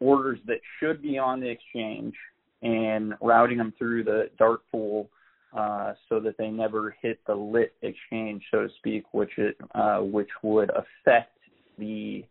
[0.00, 2.14] orders that should be on the exchange
[2.62, 5.08] and routing them through the dark pool
[5.54, 9.98] uh, so that they never hit the lit exchange, so to speak, which it uh,
[9.98, 11.38] which would affect
[11.78, 12.24] the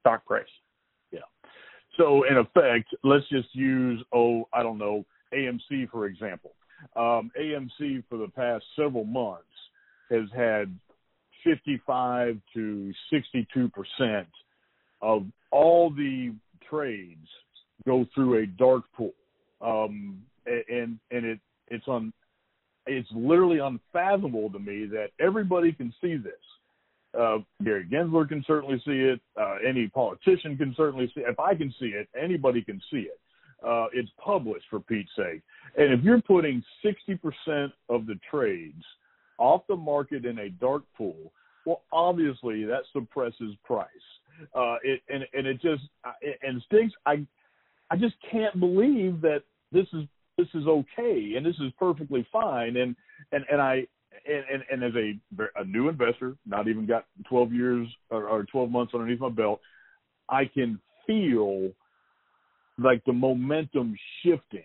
[0.00, 0.44] stock price.
[1.10, 1.20] Yeah.
[1.98, 5.04] So in effect, let's just use oh I don't know
[5.34, 6.52] AMC for example.
[6.96, 9.44] Um, AMC for the past several months
[10.10, 10.74] has had
[11.44, 14.28] 55 to 62 percent
[15.02, 16.34] of all the
[16.68, 17.28] trades
[17.86, 19.12] go through a dark pool,
[19.60, 22.12] um, and and it it's on
[22.86, 26.32] it's literally unfathomable to me that everybody can see this.
[27.18, 29.20] Uh, Gary Gensler can certainly see it.
[29.38, 31.28] Uh, any politician can certainly see it.
[31.28, 33.18] If I can see it, anybody can see it.
[33.66, 35.42] Uh, it's published for Pete's sake.
[35.76, 38.82] And if you're putting 60% of the trades
[39.38, 41.32] off the market in a dark pool,
[41.64, 43.86] well, obviously that suppresses price.
[44.54, 45.82] Uh, it, and and it just
[46.42, 46.94] and stinks.
[47.06, 47.24] I
[47.90, 50.04] I just can't believe that this is
[50.42, 52.76] this is okay and this is perfectly fine.
[52.76, 52.96] And
[53.30, 53.86] and and I
[54.26, 58.44] and and, and as a a new investor, not even got 12 years or, or
[58.44, 59.60] 12 months underneath my belt,
[60.28, 61.70] I can feel
[62.78, 64.64] like the momentum shifting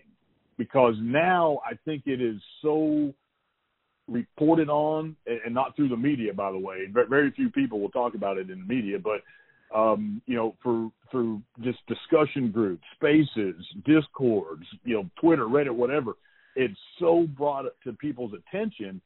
[0.56, 3.12] because now I think it is so
[4.08, 8.14] reported on and not through the media by the way very few people will talk
[8.14, 9.20] about it in the media but
[9.74, 16.14] um you know for through just discussion groups spaces discords you know twitter reddit whatever
[16.56, 19.00] it's so brought to people's attention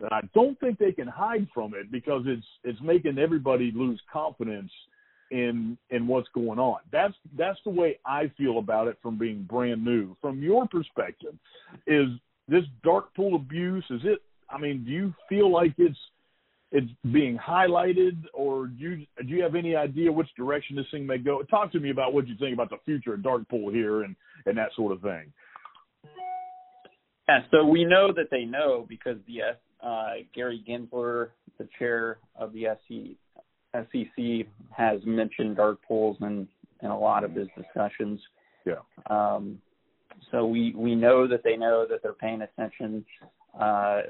[0.00, 4.00] that i don't think they can hide from it because it's it's making everybody lose
[4.12, 4.70] confidence
[5.30, 6.78] in in what's going on.
[6.92, 10.16] That's that's the way I feel about it from being brand new.
[10.20, 11.34] From your perspective,
[11.86, 12.08] is
[12.48, 13.84] this dark pool abuse?
[13.90, 14.20] Is it?
[14.50, 15.98] I mean, do you feel like it's
[16.70, 21.06] it's being highlighted, or do you do you have any idea which direction this thing
[21.06, 21.42] may go?
[21.42, 24.14] Talk to me about what you think about the future of dark pool here and
[24.44, 25.32] and that sort of thing.
[27.28, 31.28] Yeah, so we know that they know because the uh, Gary Gensler,
[31.58, 36.48] the chair of the SEC, SEC has mentioned dark pools in
[36.82, 38.20] in a lot of his discussions.
[38.66, 38.80] Yeah.
[39.08, 39.58] Um,
[40.30, 43.04] so we we know that they know that they're paying attention.
[43.58, 44.02] Uh,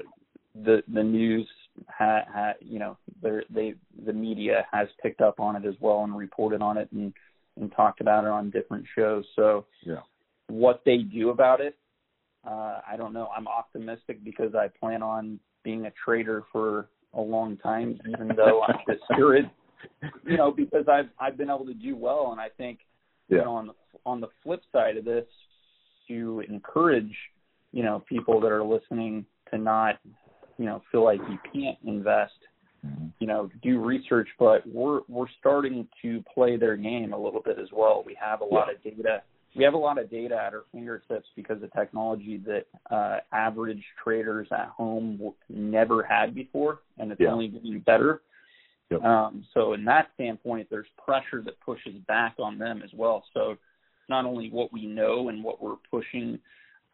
[0.63, 1.47] the the news
[1.87, 3.73] ha, ha you know they
[4.05, 7.13] the media has picked up on it as well and reported on it and
[7.59, 9.25] and talked about it on different shows.
[9.35, 10.01] So yeah.
[10.47, 11.77] what they do about it,
[12.47, 13.29] uh, I don't know.
[13.35, 18.63] I'm optimistic because I plan on being a trader for a long time, even though
[18.63, 19.49] I'm discouraged.
[20.25, 22.79] You know, because I've I've been able to do well, and I think
[23.27, 23.39] yeah.
[23.39, 23.73] you know on the
[24.05, 25.25] on the flip side of this,
[26.07, 27.13] to encourage
[27.71, 29.95] you know people that are listening to not
[30.59, 32.33] you know feel like you can't invest.
[32.85, 33.07] Mm-hmm.
[33.19, 37.57] You know, do research, but we're we're starting to play their game a little bit
[37.59, 38.03] as well.
[38.05, 39.23] We have a lot of data
[39.55, 43.83] we have a lot of data at our fingertips because of technology that uh, average
[44.03, 45.19] traders at home
[45.49, 47.29] never had before, and it's yeah.
[47.29, 48.21] only getting better.
[48.91, 49.03] Yep.
[49.03, 53.23] Um, so in that standpoint, there's pressure that pushes back on them as well.
[53.33, 53.57] So
[54.07, 56.39] not only what we know and what we're pushing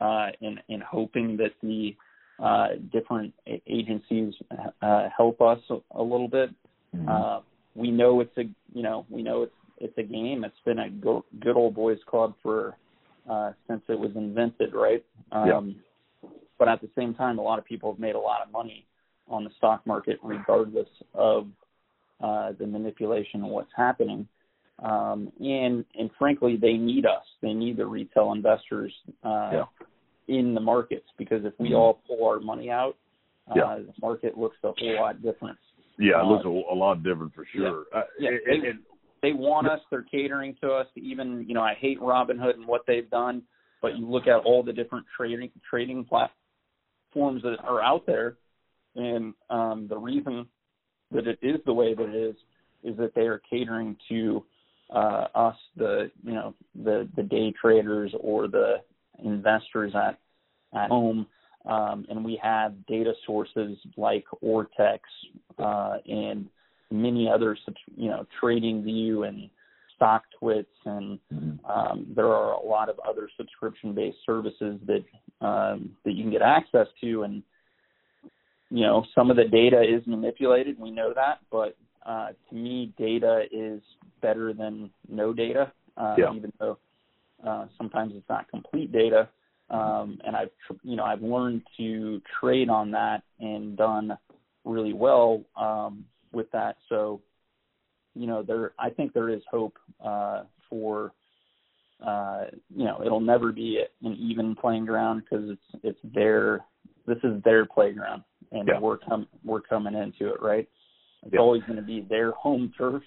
[0.01, 1.95] uh, and, and hoping that the
[2.39, 3.33] uh, different
[3.67, 4.33] agencies
[4.81, 6.49] uh, help us a, a little bit.
[6.95, 7.09] Mm-hmm.
[7.09, 7.39] Uh,
[7.75, 8.43] we know it's a
[8.73, 10.43] you know we know it's it's a game.
[10.43, 12.75] It's been a go, good old boys club for
[13.29, 15.03] uh, since it was invented, right?
[15.31, 15.75] Um,
[16.23, 16.29] yeah.
[16.57, 18.85] But at the same time, a lot of people have made a lot of money
[19.27, 21.47] on the stock market, regardless of
[22.23, 24.27] uh, the manipulation and what's happening.
[24.79, 27.23] Um, and and frankly, they need us.
[27.41, 28.93] They need the retail investors
[29.23, 29.63] uh, yeah.
[30.27, 31.77] In the markets because if we mm-hmm.
[31.77, 32.97] all pull our money out,
[33.49, 33.77] uh, yeah.
[33.77, 35.57] the market looks a whole lot different.
[35.97, 37.85] Yeah, it looks uh, a, a lot different for sure.
[37.91, 38.29] Yeah, uh, yeah.
[38.47, 38.79] And, and,
[39.21, 39.79] they want us.
[39.89, 40.85] They're catering to us.
[40.95, 43.41] Even you know, I hate Robinhood and what they've done,
[43.81, 48.38] but you look at all the different trading trading platforms that are out there,
[48.95, 50.45] and um, the reason
[51.11, 52.35] that it is the way that it is
[52.83, 54.43] is that they are catering to
[54.93, 58.75] uh, us, the you know the the day traders or the
[59.23, 60.19] investors at
[60.73, 61.28] at home.
[61.65, 64.99] Um, and we have data sources like Ortex
[65.58, 66.47] uh, and
[66.91, 67.58] many other,
[67.95, 69.49] you know, TradingView and
[69.99, 71.65] StockTwits, and mm-hmm.
[71.65, 75.04] um, there are a lot of other subscription-based services that
[75.45, 77.23] um, that you can get access to.
[77.23, 77.41] And
[78.69, 80.80] you know, some of the data is manipulated.
[80.80, 81.75] We know that, but
[82.06, 83.82] uh, to me, data is
[84.21, 86.34] better than no data, uh, yeah.
[86.34, 86.78] even though
[87.45, 89.29] uh, sometimes it's not complete data.
[89.69, 90.51] Um, and I've,
[90.84, 94.15] you know, I've learned to trade on that and done
[94.63, 96.77] really well um, with that.
[96.88, 97.21] So,
[98.13, 101.13] you know, there I think there is hope uh, for
[102.05, 106.60] uh, you know it'll never be an even playing ground because it's it's their
[107.08, 108.79] this is their playground and yeah.
[108.79, 110.67] we're com- we're coming into it right.
[111.23, 111.39] It's yeah.
[111.39, 113.01] always going to be their home turf,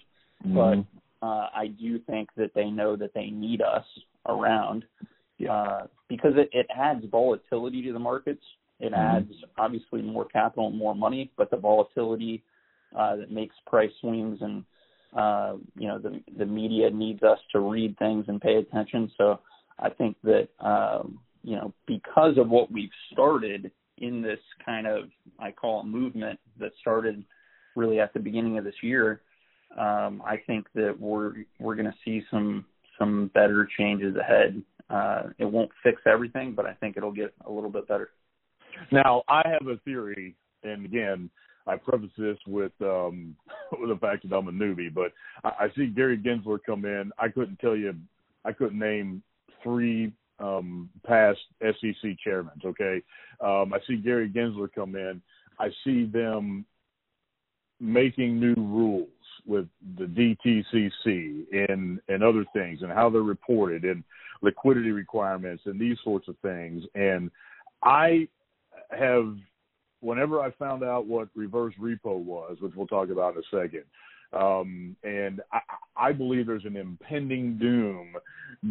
[0.44, 0.81] mm-hmm.
[1.22, 3.85] Uh, I do think that they know that they need us
[4.26, 4.85] around
[5.38, 5.52] yeah.
[5.52, 8.42] uh, because it, it adds volatility to the markets.
[8.81, 9.16] It mm-hmm.
[9.16, 12.42] adds obviously more capital and more money, but the volatility
[12.96, 14.64] uh, that makes price swings and
[15.16, 19.11] uh, you know the the media needs us to read things and pay attention.
[19.16, 19.40] So
[19.78, 25.04] I think that um, you know because of what we've started in this kind of
[25.38, 27.24] I call it movement that started
[27.74, 29.22] really at the beginning of this year,
[29.76, 32.64] um, I think that we're we're going to see some
[32.98, 34.62] some better changes ahead.
[34.90, 38.11] Uh, it won't fix everything, but I think it'll get a little bit better.
[38.90, 41.31] Now I have a theory, and again,
[41.66, 43.37] I preface this with um,
[43.78, 45.12] with the fact that I'm a newbie, but
[45.44, 47.12] I, I see Gary Gensler come in.
[47.18, 47.94] I couldn't tell you,
[48.44, 49.22] I couldn't name
[49.62, 52.54] three um, past SEC chairmen.
[52.64, 53.02] Okay,
[53.40, 55.20] um, I see Gary Gensler come in.
[55.61, 56.64] I see them
[57.81, 59.09] making new rules
[59.48, 64.04] with the DTCC and and other things and how they're reported and
[64.42, 66.84] liquidity requirements and these sorts of things.
[66.94, 67.30] And
[67.82, 68.28] I
[68.90, 69.37] have,
[70.00, 73.84] whenever I found out what reverse repo was, which we'll talk about in a second,
[74.32, 75.61] um, and I,
[75.96, 78.14] I believe there's an impending doom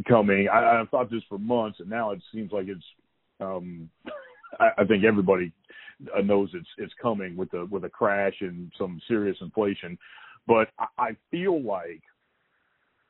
[0.07, 0.47] coming.
[0.47, 2.85] I, I've thought this for months, and now it seems like it's.
[3.39, 3.89] Um,
[4.59, 5.51] I, think everybody
[6.23, 9.97] knows it's it's coming with a with a crash and some serious inflation,
[10.47, 12.01] but I, feel like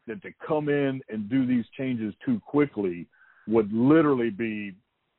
[0.08, 3.08] that to come in and do these changes too quickly
[3.47, 4.73] would literally be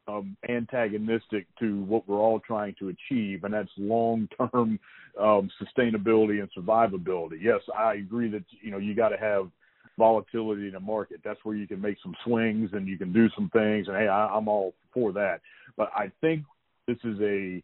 [0.09, 4.79] um, antagonistic to what we're all trying to achieve, and that's long-term
[5.21, 7.39] um, sustainability and survivability.
[7.41, 9.51] Yes, I agree that you know you got to have
[9.99, 11.21] volatility in a market.
[11.25, 13.89] That's where you can make some swings and you can do some things.
[13.89, 15.41] And hey, I, I'm all for that.
[15.77, 16.45] But I think
[16.87, 17.63] this is a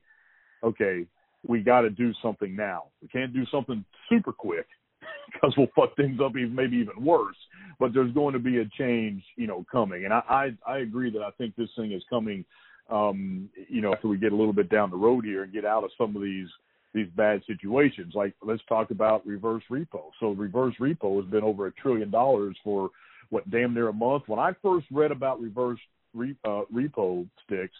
[0.64, 1.06] okay.
[1.46, 2.84] We got to do something now.
[3.02, 4.66] We can't do something super quick
[5.32, 7.36] because we'll fuck things up even maybe even worse.
[7.78, 10.04] But there's going to be a change, you know, coming.
[10.04, 10.22] And I
[10.66, 12.44] I, I agree that I think this thing is coming.
[12.90, 15.64] Um, you know, after we get a little bit down the road here and get
[15.64, 16.48] out of some of these
[16.94, 18.12] these bad situations.
[18.14, 20.10] Like let's talk about reverse repo.
[20.20, 22.90] So reverse repo has been over a trillion dollars for
[23.30, 24.24] what damn near a month.
[24.28, 25.80] When I first read about reverse
[26.14, 27.74] re, uh, repo sticks,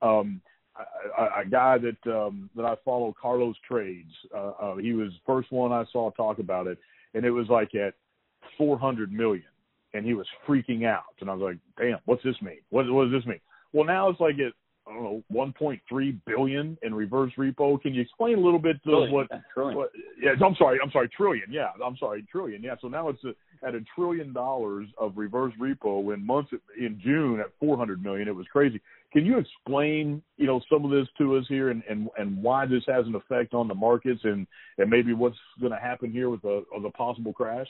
[0.00, 0.40] um,
[1.18, 4.12] a, a guy that um, that I follow, Carlos Trades.
[4.34, 6.78] Uh, uh, he was first one I saw talk about it,
[7.14, 7.94] and it was like at
[8.58, 9.44] 400 million,
[9.92, 11.14] and he was freaking out.
[11.20, 12.60] And I was like, "Damn, what's this mean?
[12.70, 13.40] What, what does this mean?"
[13.72, 14.52] Well, now it's like at
[14.86, 17.80] I don't know 1.3 billion in reverse repo.
[17.80, 19.28] Can you explain a little bit of what,
[19.74, 19.90] what?
[20.22, 21.46] Yeah, I'm sorry, I'm sorry, trillion.
[21.50, 22.62] Yeah, I'm sorry, trillion.
[22.62, 23.34] Yeah, so now it's a,
[23.66, 28.28] at a trillion dollars of reverse repo in months in June at 400 million.
[28.28, 28.80] It was crazy.
[29.12, 32.66] Can you explain, you know, some of this to us here and and, and why
[32.66, 36.28] this has an effect on the markets and and maybe what's going to happen here
[36.28, 37.68] with the the possible crash?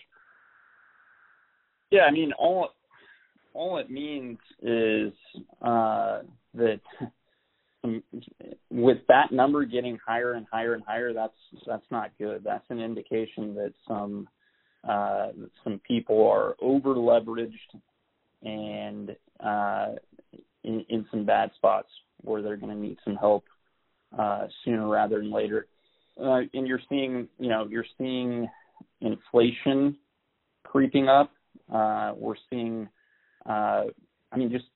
[1.91, 2.71] Yeah, I mean all
[3.53, 5.13] all it means is
[5.63, 6.23] uh,
[6.55, 6.81] that
[8.71, 11.35] with that number getting higher and higher and higher, that's
[11.67, 12.43] that's not good.
[12.45, 14.29] That's an indication that some
[14.89, 15.29] uh,
[15.63, 17.51] some people are over leveraged
[18.43, 19.93] and uh,
[20.63, 21.89] in, in some bad spots
[22.23, 23.45] where they're going to need some help
[24.19, 25.67] uh, sooner rather than later.
[26.21, 28.49] Uh, and you're seeing, you know, you're seeing
[29.01, 29.97] inflation
[30.65, 31.31] creeping up.
[31.73, 32.89] Uh, we're seeing,
[33.47, 33.85] uh,
[34.33, 34.67] I mean, just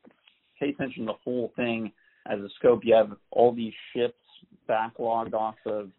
[0.58, 1.92] pay attention to the whole thing
[2.26, 2.80] as a scope.
[2.84, 4.18] You have all these ships
[4.68, 5.90] backlogged off of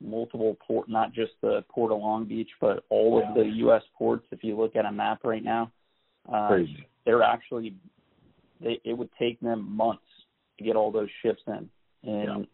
[0.00, 3.82] multiple port, not just the port of Long Beach, but all of the U.S.
[3.96, 4.26] ports.
[4.30, 5.72] If you look at a map right now,
[6.32, 6.58] uh,
[7.04, 7.74] they're actually
[8.60, 10.02] they, it would take them months
[10.58, 11.68] to get all those ships in,
[12.04, 12.46] and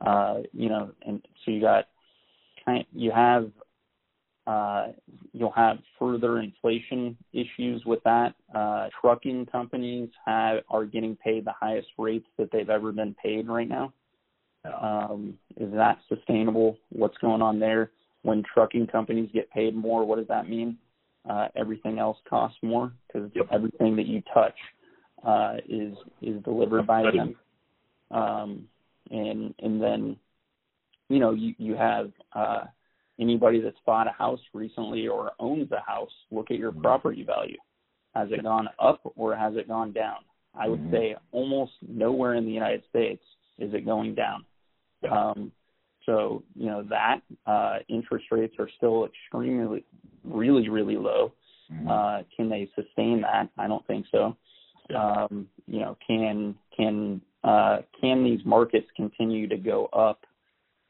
[0.00, 0.08] yeah.
[0.08, 1.88] uh, you know, and so you got
[2.64, 3.50] kind you have
[4.48, 4.92] uh,
[5.34, 8.34] you'll have further inflation issues with that.
[8.54, 13.46] Uh, trucking companies have are getting paid the highest rates that they've ever been paid
[13.46, 13.92] right now.
[14.80, 16.78] Um, is that sustainable?
[16.88, 17.90] What's going on there?
[18.22, 20.78] When trucking companies get paid more, what does that mean?
[21.28, 23.48] Uh, everything else costs more because yep.
[23.52, 24.56] everything that you touch
[25.26, 27.36] uh, is is delivered by them.
[28.10, 28.68] Um,
[29.10, 30.16] and and then
[31.10, 32.64] you know you you have uh,
[33.20, 36.10] anybody that's bought a house recently or owns a house.
[36.30, 36.82] Look at your mm-hmm.
[36.82, 37.58] property value.
[38.14, 40.18] Has it gone up or has it gone down?
[40.54, 40.94] I would mm-hmm.
[40.94, 43.22] say almost nowhere in the United States
[43.58, 44.44] is it going down.
[45.10, 45.52] Um,
[46.06, 49.84] so you know that uh, interest rates are still extremely,
[50.24, 51.34] really, really low.
[51.72, 51.88] Mm-hmm.
[51.88, 53.48] Uh, can they sustain that?
[53.58, 54.36] I don't think so.
[54.96, 60.24] Um, you know, can can uh, can these markets continue to go up?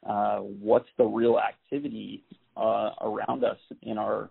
[0.07, 2.25] Uh, what's the real activity
[2.57, 4.31] uh, around us in our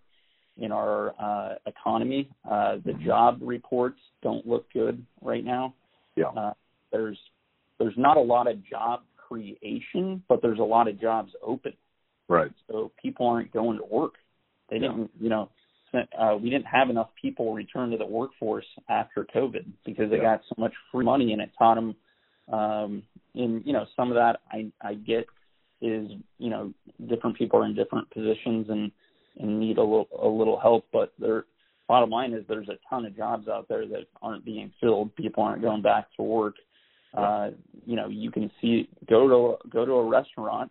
[0.57, 2.29] in our uh, economy?
[2.49, 3.05] Uh, the mm-hmm.
[3.05, 5.73] job reports don't look good right now.
[6.15, 6.27] Yeah.
[6.29, 6.53] Uh,
[6.91, 7.19] there's
[7.79, 11.73] there's not a lot of job creation, but there's a lot of jobs open.
[12.27, 12.51] Right.
[12.69, 14.13] So people aren't going to work.
[14.69, 14.89] They yeah.
[14.89, 15.49] didn't, you know,
[15.93, 20.35] uh, we didn't have enough people return to the workforce after COVID because they yeah.
[20.37, 21.95] got so much free money and it taught them.
[22.51, 23.03] Um,
[23.35, 25.27] and you know, some of that I I get
[25.81, 26.73] is you know
[27.07, 28.91] different people are in different positions and
[29.39, 31.45] and need a little a little help, but there.
[31.87, 35.15] Bottom line is there's a ton of jobs out there that aren't being filled.
[35.15, 36.55] People aren't going back to work.
[37.13, 37.51] Uh,
[37.85, 40.69] you know, you can see go to go to a restaurant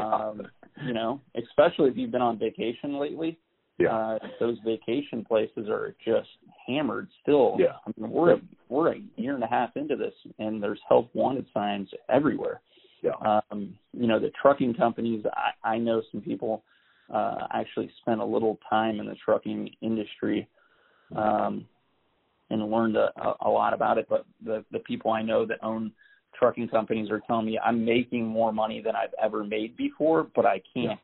[0.00, 0.42] Um,
[0.86, 3.38] you know, especially if you've been on vacation lately.
[3.78, 3.94] Yeah.
[3.94, 6.28] Uh, those vacation places are just
[6.66, 7.56] hammered still.
[7.58, 7.74] Yeah.
[7.86, 8.36] I mean, we're
[8.68, 12.60] we're a year and a half into this, and there's help wanted signs everywhere.
[13.04, 13.40] Yeah.
[13.50, 15.24] Um, you know, the trucking companies.
[15.34, 16.64] I, I know some people
[17.12, 20.48] uh, actually spent a little time in the trucking industry
[21.14, 21.66] um,
[22.48, 24.06] and learned a, a lot about it.
[24.08, 25.92] But the the people I know that own
[26.34, 30.46] trucking companies are telling me I'm making more money than I've ever made before, but
[30.46, 30.96] I can't Yeah.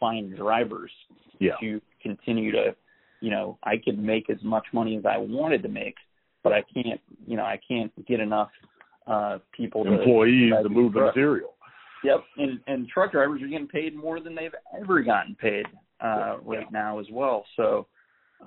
[0.00, 0.90] find drivers
[1.38, 1.56] Yeah.
[1.60, 2.74] to continue to,
[3.20, 5.96] you know, I could make as much money as I wanted to make,
[6.42, 8.50] but I can't, you know, I can't get enough
[9.06, 11.54] uh people to Employees to move the material.
[12.04, 15.66] Yep, and and truck drivers are getting paid more than they've ever gotten paid
[16.00, 16.36] uh Yeah.
[16.44, 17.44] right now as well.
[17.56, 17.86] So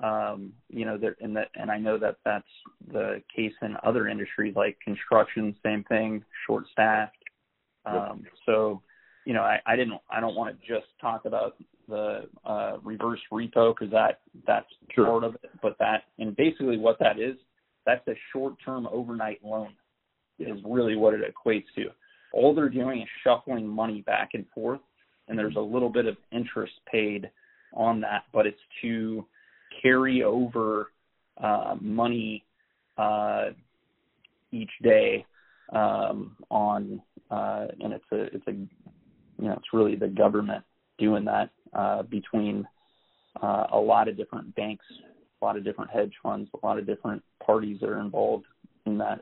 [0.02, 2.46] um you know there and that and I know that that's
[2.92, 7.16] the case in other industries like construction same thing short staffed
[7.86, 8.82] um so
[9.26, 11.56] you know I I didn't I don't want to just talk about
[11.88, 15.06] the uh reverse repo cuz that that's Sure.
[15.06, 17.36] part of it but that and basically what that is
[17.84, 19.72] that's a short term overnight loan
[20.40, 21.86] is really what it equates to
[22.32, 24.80] all they're doing is shuffling money back and forth
[25.28, 27.30] and there's a little bit of interest paid
[27.74, 29.24] on that but it's to
[29.82, 30.90] carry over
[31.42, 32.44] uh, money
[32.98, 33.46] uh,
[34.52, 35.24] each day
[35.72, 38.68] um, on, uh, and it's a it's a you
[39.48, 40.64] know it's really the government
[40.98, 42.66] doing that uh, between
[43.42, 44.84] uh, a lot of different banks,
[45.40, 48.46] a lot of different hedge funds, a lot of different parties that are involved
[48.86, 49.20] in that.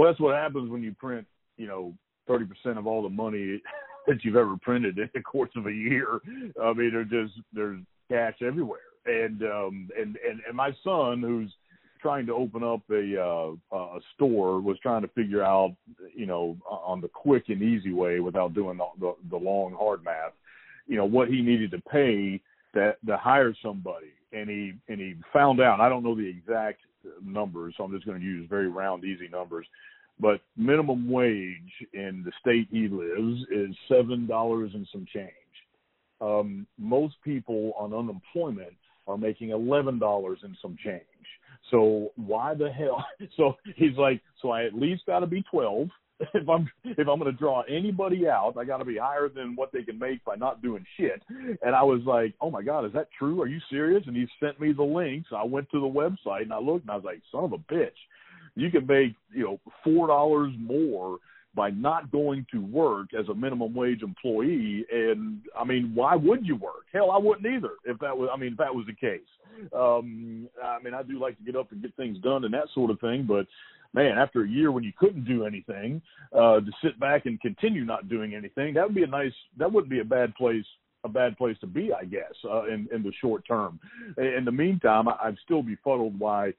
[0.00, 1.26] Well, that's what happens when you print,
[1.58, 1.92] you know,
[2.26, 3.60] thirty percent of all the money
[4.06, 6.20] that you've ever printed in the course of a year.
[6.58, 11.52] I mean, there's just there's cash everywhere, and um, and and and my son, who's
[12.00, 15.76] trying to open up a uh, a store, was trying to figure out,
[16.14, 20.02] you know, on the quick and easy way without doing the the, the long hard
[20.02, 20.32] math,
[20.86, 22.40] you know, what he needed to pay
[22.72, 25.78] that to hire somebody, and he and he found out.
[25.78, 26.80] I don't know the exact
[27.22, 29.66] numbers, so I'm just going to use very round, easy numbers.
[30.18, 35.30] But minimum wage in the state he lives is seven dollars and some change.
[36.20, 38.74] Um, most people on unemployment
[39.06, 41.02] are making eleven dollars and some change.
[41.70, 43.04] So why the hell?
[43.36, 45.88] So he's like, so I at least got to be twelve.
[46.34, 49.56] If I'm if I'm going to draw anybody out, I got to be higher than
[49.56, 51.22] what they can make by not doing shit.
[51.62, 53.40] And I was like, oh my god, is that true?
[53.40, 54.02] Are you serious?
[54.06, 55.30] And he sent me the links.
[55.34, 57.58] I went to the website and I looked and I was like, son of a
[57.72, 57.90] bitch,
[58.54, 61.18] you can make you know four dollars more
[61.54, 66.46] by not going to work as a minimum wage employee and i mean why would
[66.46, 68.94] you work hell i wouldn't either if that was i mean if that was the
[68.94, 69.20] case
[69.74, 72.66] um i mean i do like to get up and get things done and that
[72.72, 73.46] sort of thing but
[73.94, 76.00] man after a year when you couldn't do anything
[76.36, 79.70] uh to sit back and continue not doing anything that would be a nice that
[79.70, 80.64] wouldn't be a bad place
[81.04, 83.80] a bad place to be i guess uh, in in the short term.
[84.18, 86.52] In the meantime i'd still befuddled why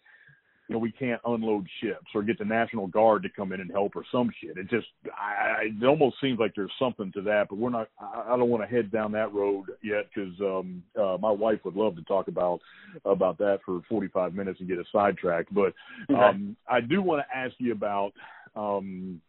[0.72, 3.69] you know, we can't unload ships or get the National Guard to come in and
[3.69, 4.57] help or some shit.
[4.57, 7.89] It just, I, it almost seems like there's something to that, but we're not.
[7.99, 11.59] I, I don't want to head down that road yet because um, uh, my wife
[11.65, 12.61] would love to talk about
[13.03, 15.53] about that for 45 minutes and get us sidetracked.
[15.53, 15.74] But
[16.15, 18.13] um, I do want to ask you about
[18.55, 19.19] um,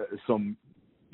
[0.00, 0.56] uh, some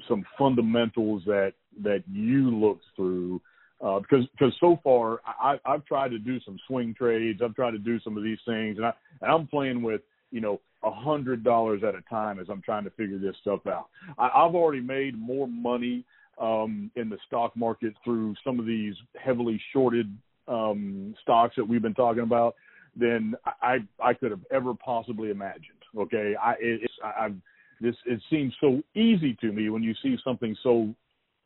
[0.06, 3.40] some fundamentals that that you looked through
[3.82, 7.40] uh, because because so far I, I've tried to do some swing trades.
[7.42, 10.40] I've tried to do some of these things, and I and I'm playing with you
[10.40, 13.88] know a hundred dollars at a time as I'm trying to figure this stuff out.
[14.18, 16.04] I, I've already made more money
[16.40, 20.16] um, in the stock market through some of these heavily shorted
[20.48, 22.54] um, stocks that we've been talking about
[22.96, 25.78] than I I could have ever possibly imagined.
[25.96, 27.36] Okay, I it, it's I, I've
[27.80, 30.94] this it seems so easy to me when you see something so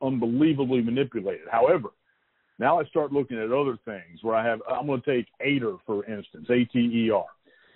[0.03, 1.47] unbelievably manipulated.
[1.51, 1.91] However,
[2.59, 5.77] now I start looking at other things where I have, I'm going to take Ater,
[5.85, 7.27] for instance, A-T-E-R.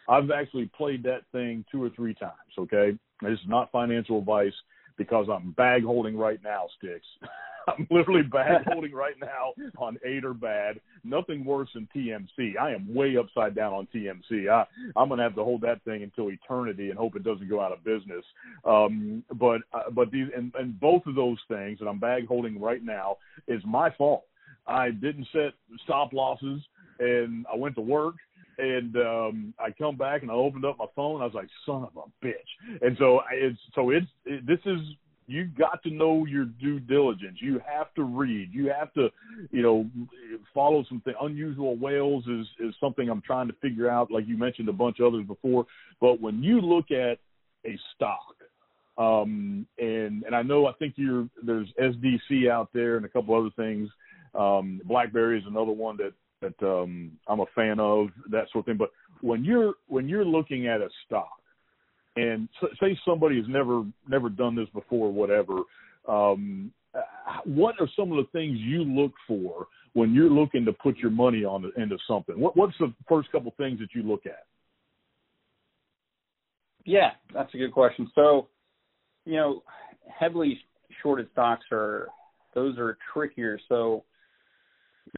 [0.09, 2.99] I've actually played that thing two or three times, okay?
[3.22, 4.53] This is not financial advice
[4.97, 7.07] because I'm bag holding right now, Sticks.
[7.68, 10.81] I'm literally bag holding right now on Ater bad.
[11.05, 12.59] Nothing worse than TMC.
[12.59, 14.51] I am way upside down on TMC.
[14.51, 14.66] I,
[14.97, 17.61] I'm going to have to hold that thing until eternity and hope it doesn't go
[17.61, 18.24] out of business.
[18.64, 22.61] Um, but uh, but these and, and both of those things that I'm bag holding
[22.61, 24.24] right now is my fault.
[24.71, 25.53] I didn't set
[25.85, 26.62] stop losses,
[26.99, 28.14] and I went to work,
[28.59, 31.21] and um, I come back and I opened up my phone.
[31.21, 34.79] I was like, "Son of a bitch!" And so it's so it's it, this is
[35.27, 37.39] you've got to know your due diligence.
[37.41, 38.51] You have to read.
[38.53, 39.09] You have to,
[39.51, 39.89] you know,
[40.55, 41.14] follow something.
[41.21, 44.11] Unusual whales is is something I'm trying to figure out.
[44.11, 45.66] Like you mentioned a bunch of others before,
[46.01, 47.18] but when you look at
[47.66, 48.35] a stock
[48.99, 53.35] Um, and and I know I think you're there's SDC out there and a couple
[53.35, 53.89] other things.
[54.35, 58.66] Um, BlackBerry is another one that that um, I'm a fan of that sort of
[58.66, 58.76] thing.
[58.78, 61.41] But when you're when you're looking at a stock,
[62.16, 62.49] and
[62.81, 65.62] say somebody has never never done this before, whatever,
[66.09, 66.72] um,
[67.45, 71.11] what are some of the things you look for when you're looking to put your
[71.11, 72.39] money on into something?
[72.39, 74.45] What, what's the first couple things that you look at?
[76.85, 78.11] Yeah, that's a good question.
[78.14, 78.49] So,
[79.24, 79.62] you know,
[80.18, 80.59] heavily
[81.03, 82.09] shorted stocks are
[82.55, 83.59] those are trickier.
[83.68, 84.05] So,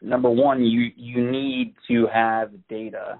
[0.01, 3.19] number one, you you need to have data.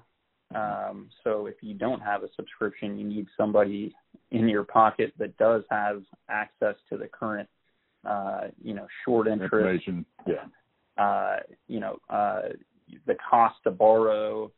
[0.54, 3.94] Um, so if you don't have a subscription, you need somebody
[4.30, 7.48] in your pocket that does have access to the current,
[8.04, 9.52] uh, you know, short interest.
[9.52, 10.06] Information.
[10.26, 11.02] Yeah.
[11.02, 12.42] Uh, you know, uh,
[13.06, 14.50] the cost to borrow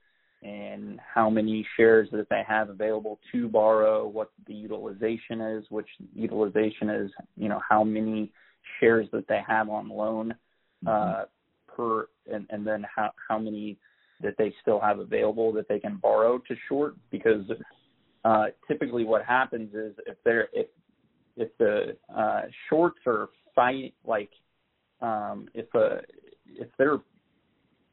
[0.43, 5.89] and how many shares that they have available to borrow, what the utilization is, which
[6.15, 8.31] utilization is, you know, how many
[8.79, 10.35] shares that they have on loan
[10.87, 11.23] uh, mm-hmm.
[11.77, 13.77] Per, and, and then how how many
[14.23, 17.45] that they still have available that they can borrow to short because
[18.25, 20.67] uh, typically what happens is if they're if
[21.37, 24.31] if the uh, shorts are fight like
[25.01, 26.01] um, if a
[26.47, 26.99] if they're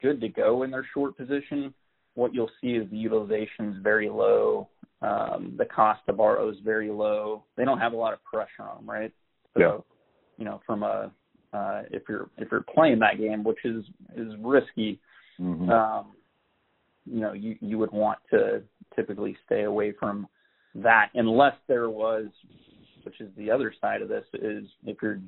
[0.02, 1.74] good to go in their short position,
[2.14, 4.68] what you'll see is the utilization is very low.
[5.02, 7.44] Um, the cost to borrow is very low.
[7.56, 9.12] They don't have a lot of pressure on them, right?
[9.54, 9.76] So, yeah.
[10.38, 11.10] you know, from a
[11.54, 13.84] uh, if you're if you're playing that game, which is
[14.16, 15.00] is risky,
[15.40, 15.70] mm-hmm.
[15.70, 16.12] um,
[17.06, 18.62] you know, you you would want to
[18.96, 20.26] typically stay away from
[20.74, 22.26] that unless there was,
[23.04, 25.20] which is the other side of this, is if you're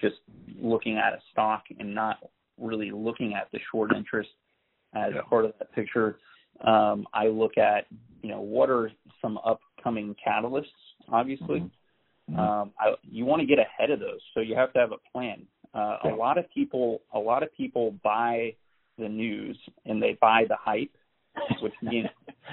[0.00, 0.16] just
[0.58, 2.18] looking at a stock and not
[2.58, 4.30] really looking at the short interest
[4.94, 5.22] as yeah.
[5.28, 6.18] part of that picture.
[6.64, 7.86] Um, I look at,
[8.22, 10.66] you know, what are some upcoming catalysts,
[11.08, 11.60] obviously.
[12.30, 12.38] Mm-hmm.
[12.38, 15.10] Um, I, you want to get ahead of those, so you have to have a
[15.12, 15.46] plan.
[15.74, 15.98] Uh.
[16.04, 18.54] A lot of people, a lot of people buy
[18.98, 20.94] the news and they buy the hype,
[21.60, 22.06] which means,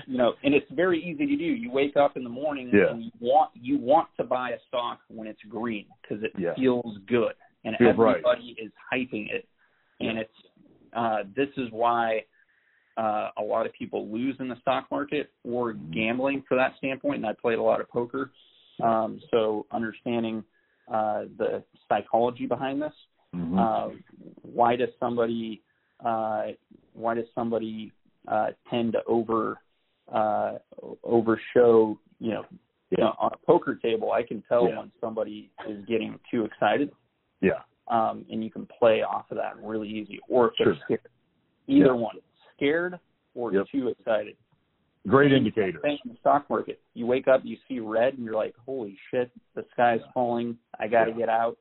[0.07, 1.43] you know, and it's very easy to do.
[1.43, 2.91] You wake up in the morning yeah.
[2.91, 6.55] and you want you want to buy a stock when it's green because it yeah.
[6.55, 8.55] feels good and everybody right.
[8.57, 9.47] is hyping it,
[9.99, 10.33] and it's
[10.95, 12.21] uh, this is why
[12.97, 17.17] uh, a lot of people lose in the stock market or gambling for that standpoint.
[17.17, 18.31] And I played a lot of poker,
[18.83, 20.43] um, so understanding
[20.91, 22.93] uh, the psychology behind this.
[23.35, 23.57] Mm-hmm.
[23.57, 23.89] Uh,
[24.41, 25.61] why does somebody
[26.05, 26.47] uh,
[26.93, 27.91] why does somebody
[28.27, 29.57] uh, tend to over
[30.11, 30.57] uh,
[31.03, 31.97] overshow?
[32.19, 32.45] You know,
[32.89, 34.79] you know, on a poker table, I can tell Yeah.
[34.79, 36.91] when somebody is getting too excited,
[37.39, 37.61] Yeah.
[37.87, 40.19] um, and you can play off of that really easy.
[40.27, 41.01] Or if they're scared,
[41.67, 41.91] either Yeah.
[41.93, 42.17] one,
[42.55, 42.99] scared
[43.33, 43.67] or Yep.
[43.67, 44.35] too excited.
[45.07, 45.79] Great indicator.
[45.79, 46.79] thing in the stock market.
[46.93, 50.11] You wake up, you see red, and you're like, "Holy shit, the sky's Yeah.
[50.11, 50.59] falling.
[50.77, 51.17] I got to Yeah.
[51.17, 51.57] get out.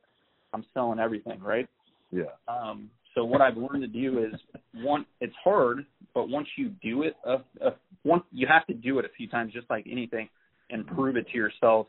[0.53, 1.67] I'm selling everything." Right.
[2.11, 2.23] Yeah.
[2.47, 4.39] Um, so what I've learned to do is
[4.73, 7.71] one, it's hard, but once you do it, uh, uh,
[8.03, 10.29] one you have to do it a few times, just like anything,
[10.69, 11.87] and prove it to yourself,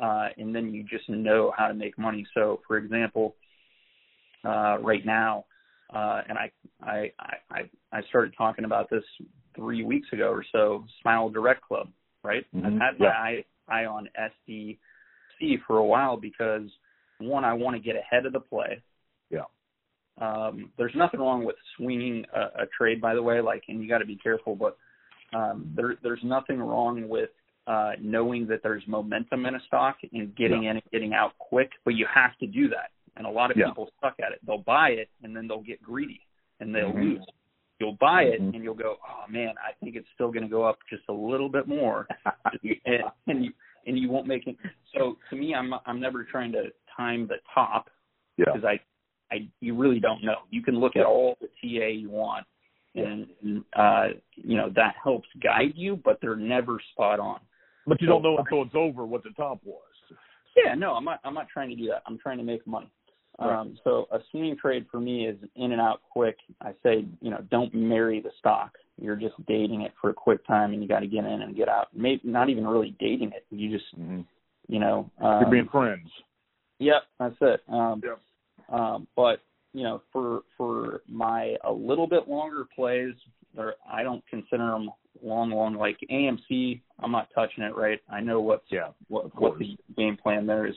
[0.00, 2.26] uh, and then you just know how to make money.
[2.34, 3.36] So, for example,
[4.44, 5.44] uh, right now,
[5.94, 6.50] uh, and I,
[6.82, 7.12] I
[7.50, 9.04] I I started talking about this
[9.54, 10.84] three weeks ago or so.
[11.00, 11.88] Smile Direct Club,
[12.22, 12.44] right?
[12.54, 12.66] Mhm.
[12.66, 14.08] I've had my eye, eye on
[14.48, 16.68] SDC for a while because
[17.18, 18.82] one, I want to get ahead of the play.
[19.30, 19.42] Yeah.
[20.20, 23.40] Um, there's nothing wrong with swinging a, a trade, by the way.
[23.40, 24.76] Like, and you got to be careful, but
[25.36, 27.30] um, there, there's nothing wrong with
[27.66, 30.70] uh, knowing that there's momentum in a stock and getting Yeah.
[30.70, 31.70] in and getting out quick.
[31.84, 33.66] But you have to do that, and a lot of Yeah.
[33.66, 34.38] people suck at it.
[34.46, 36.20] They'll buy it and then they'll get greedy
[36.60, 37.02] and they'll Mhm.
[37.18, 37.26] lose.
[37.80, 38.54] You'll buy it Mhm.
[38.54, 41.12] and you'll go, oh man, I think it's still going to go up just a
[41.12, 42.06] little bit more,
[42.86, 43.52] and, and you
[43.86, 44.56] and you won't make it.
[44.94, 47.88] So to me, I'm I'm never trying to time the top
[48.36, 48.46] Yeah.
[48.46, 48.80] because I,
[49.34, 50.36] I you really don't know.
[50.50, 52.46] You can look at all the TA you want,
[52.94, 53.26] and
[53.74, 57.40] uh, you know that helps guide you, but they're never spot on.
[57.86, 59.80] But you don't know until it's over what the top was.
[60.56, 61.20] Yeah, no, I'm not.
[61.24, 62.02] I'm not trying to do that.
[62.06, 62.90] I'm trying to make money.
[63.38, 66.38] Um, so a swing trade for me is in and out quick.
[66.62, 68.72] I say, you know, don't marry the stock.
[68.98, 71.54] You're just dating it for a quick time, and you got to get in and
[71.54, 71.88] get out.
[71.94, 73.44] Maybe not even really dating it.
[73.50, 74.22] You just, Mm-hmm.
[74.68, 76.08] you know, um, You're being friends.
[76.78, 77.60] Yep, that's it.
[77.68, 78.20] Um, Yep.
[78.68, 79.40] um, but
[79.72, 83.14] you know, for for my a little bit longer plays,
[83.56, 84.90] or I don't consider them
[85.22, 85.74] long, long.
[85.74, 87.74] Like AMC, I'm not touching it.
[87.76, 88.00] Right?
[88.10, 88.88] I know what's Yeah.
[89.08, 90.76] what what the game plan there is.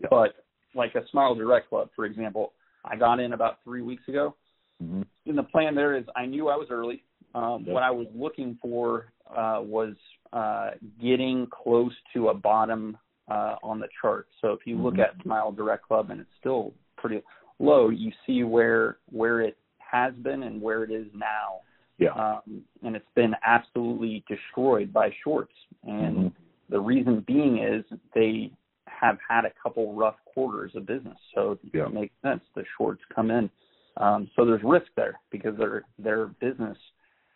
[0.00, 0.08] Yeah.
[0.10, 0.34] But
[0.74, 2.52] like a Smile Direct Club, for example,
[2.84, 4.34] I got in about three weeks ago.
[4.82, 5.02] Mm-hmm.
[5.26, 7.02] And the plan there is I knew I was early.
[7.34, 7.74] Um, Yep.
[7.74, 9.94] What I was looking for uh, was
[10.32, 10.70] uh,
[11.00, 12.96] getting close to a bottom
[13.30, 14.26] uh, on the chart.
[14.40, 15.04] So if you look Mhm.
[15.04, 17.22] at Smile Direct Club and it's still pretty
[17.58, 21.60] low, you see where where it has been and where it is now.
[21.98, 22.12] Yeah.
[22.12, 25.54] Um, and it's been absolutely destroyed by shorts.
[25.82, 26.32] And Mhm.
[26.70, 28.52] the reason being is they
[28.86, 31.86] have had a couple rough quarters of business, so Yeah.
[31.86, 32.42] it makes sense.
[32.54, 33.50] The shorts come in,
[33.96, 36.78] um, so there's risk there because their their business,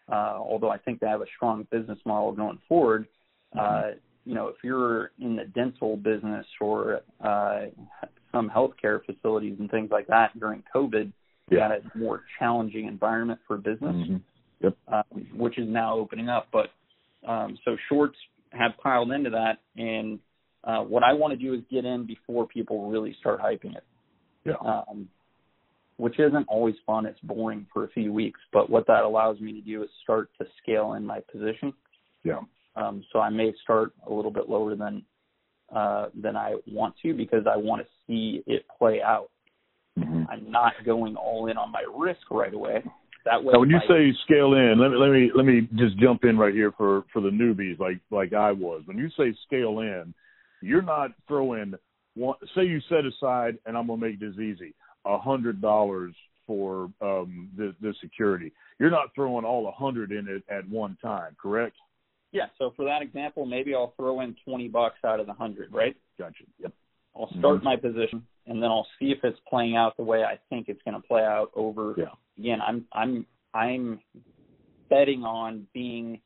[0.08, 3.06] uh, although I think they have a strong business model going forward.
[3.56, 3.92] Uh,
[4.24, 7.66] you know, if you're in the dental business or uh,
[8.32, 11.12] some healthcare facilities and things like that during COVID,
[11.50, 11.68] you Yeah.
[11.68, 14.22] got a more challenging environment for business Mhm.
[14.60, 14.76] Yep.
[14.88, 15.04] um,
[15.34, 16.48] which is now opening up.
[16.50, 16.70] But
[17.24, 18.18] um, so shorts
[18.50, 20.18] have piled into that, and
[20.64, 23.84] uh, what I want to do is get in before people really start hyping it.
[24.44, 24.54] Yeah.
[24.54, 25.08] Um,
[25.96, 27.06] which isn't always fun.
[27.06, 30.28] It's boring for a few weeks, but what that allows me to do is start
[30.38, 31.72] to scale in my position.
[32.24, 32.40] Yeah.
[32.76, 35.02] Um, so I may start a little bit lower than
[35.74, 39.30] uh, than I want to because I want to see it play out.
[39.98, 40.26] Mhm.
[40.30, 42.82] I'm not going all in on my risk right away.
[43.24, 45.68] That way, Now, when you my- say scale in, let me let me let me
[45.76, 48.82] just jump in right here for for the newbies, like like I was.
[48.86, 50.12] When you say scale in,
[50.60, 51.74] you're not throwing
[52.14, 52.36] one.
[52.54, 56.14] Say you set aside, and I'm gonna make this easy, a hundred dollars
[56.46, 58.52] for um the the security.
[58.78, 61.76] You're not throwing all a hundred in it at one time, correct?
[62.34, 65.72] Yeah, so for that example, maybe I'll throw in 20 bucks out of the 100,
[65.72, 65.96] right?
[66.18, 66.42] Gotcha.
[66.58, 66.72] Yep.
[67.16, 67.62] I'll start Mhm.
[67.62, 70.82] my position and then I'll see if it's playing out the way I think it's
[70.82, 72.10] going to play out over Yeah.
[72.36, 73.24] again, I'm I'm
[73.54, 74.00] I'm
[74.88, 76.20] betting on being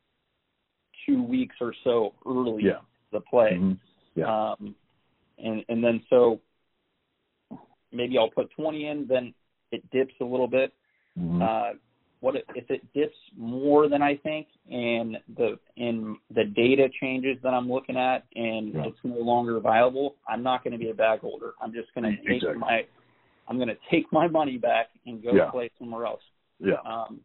[1.06, 2.80] 2 weeks or so early Yeah.
[3.12, 3.58] the play.
[3.58, 3.78] Mhm.
[4.14, 4.52] Yeah.
[4.52, 4.74] Um
[5.38, 6.40] and and then so
[7.92, 9.34] maybe I'll put 20 in then
[9.72, 10.72] it dips a little bit
[11.18, 11.42] Mhm.
[11.42, 11.74] uh,
[12.20, 17.36] what if, if it dips more than I think, and the and the data changes
[17.42, 18.86] that I'm looking at, and Yeah.
[18.86, 21.52] it's no longer viable, I'm not going to be a bag holder.
[21.62, 22.58] I'm just going to take Exactly.
[22.58, 22.86] my
[23.48, 25.50] I'm going to take my money back and go Yeah.
[25.50, 26.22] play somewhere else.
[26.60, 26.80] yeah.
[26.84, 27.20] Um,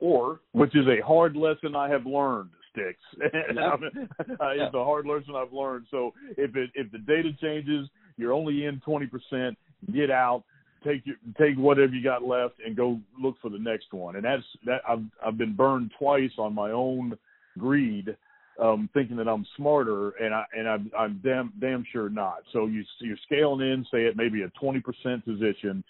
[0.00, 3.04] or which is a hard lesson I have learned, Sticks.
[3.54, 3.76] Yeah.
[4.40, 5.86] It's a hard lesson I've learned.
[5.90, 9.58] So if it if the data changes, you're only in twenty percent.
[9.92, 10.44] Get out,
[10.84, 14.16] take your take whatever you got left, and go look for the next one.
[14.16, 14.82] And that's that.
[14.88, 17.16] I've I've been burned twice on my own
[17.58, 18.16] greed,
[18.60, 22.38] um, thinking that I'm smarter, and I and I'm I'm damn damn sure not.
[22.52, 25.84] So you you're scaling in, say it maybe a twenty percent position,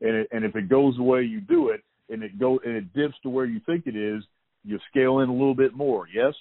[0.00, 2.76] and it, and if it goes the way you do it, and it go and
[2.76, 4.22] it dips to where you think it is,
[4.64, 6.06] you scale in a little bit more.
[6.12, 6.34] Yes.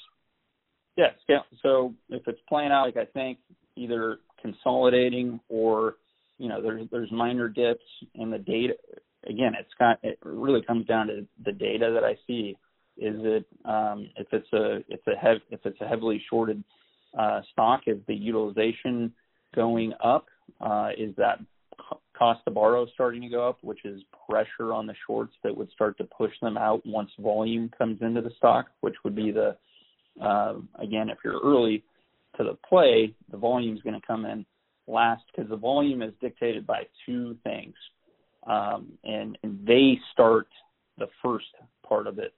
[0.97, 3.37] yeah, scale- so if it's playing out like I think,
[3.75, 5.95] either consolidating or
[6.37, 7.83] you know there's there's minor dips
[8.15, 8.73] in the data.
[9.27, 12.55] Again, it's got it really comes down to the data that I see.
[12.97, 16.63] Is it um, if it's a if it's a hev- if it's a heavily shorted
[17.17, 19.13] uh, stock, is the utilization
[19.55, 20.27] going up?
[20.61, 21.39] Uh, is that
[21.77, 25.55] co- cost to borrow starting to go up, which is pressure on the shorts that
[25.55, 29.31] would start to push them out once volume comes into the stock, which would be
[29.31, 29.55] the
[30.21, 31.83] uh, again if you're early
[32.37, 34.45] to the play, the volume is going to come in
[34.87, 37.75] last because the volume is dictated by two things,
[38.47, 40.47] um, and, and they start
[40.97, 41.45] the first
[41.87, 42.33] part of it,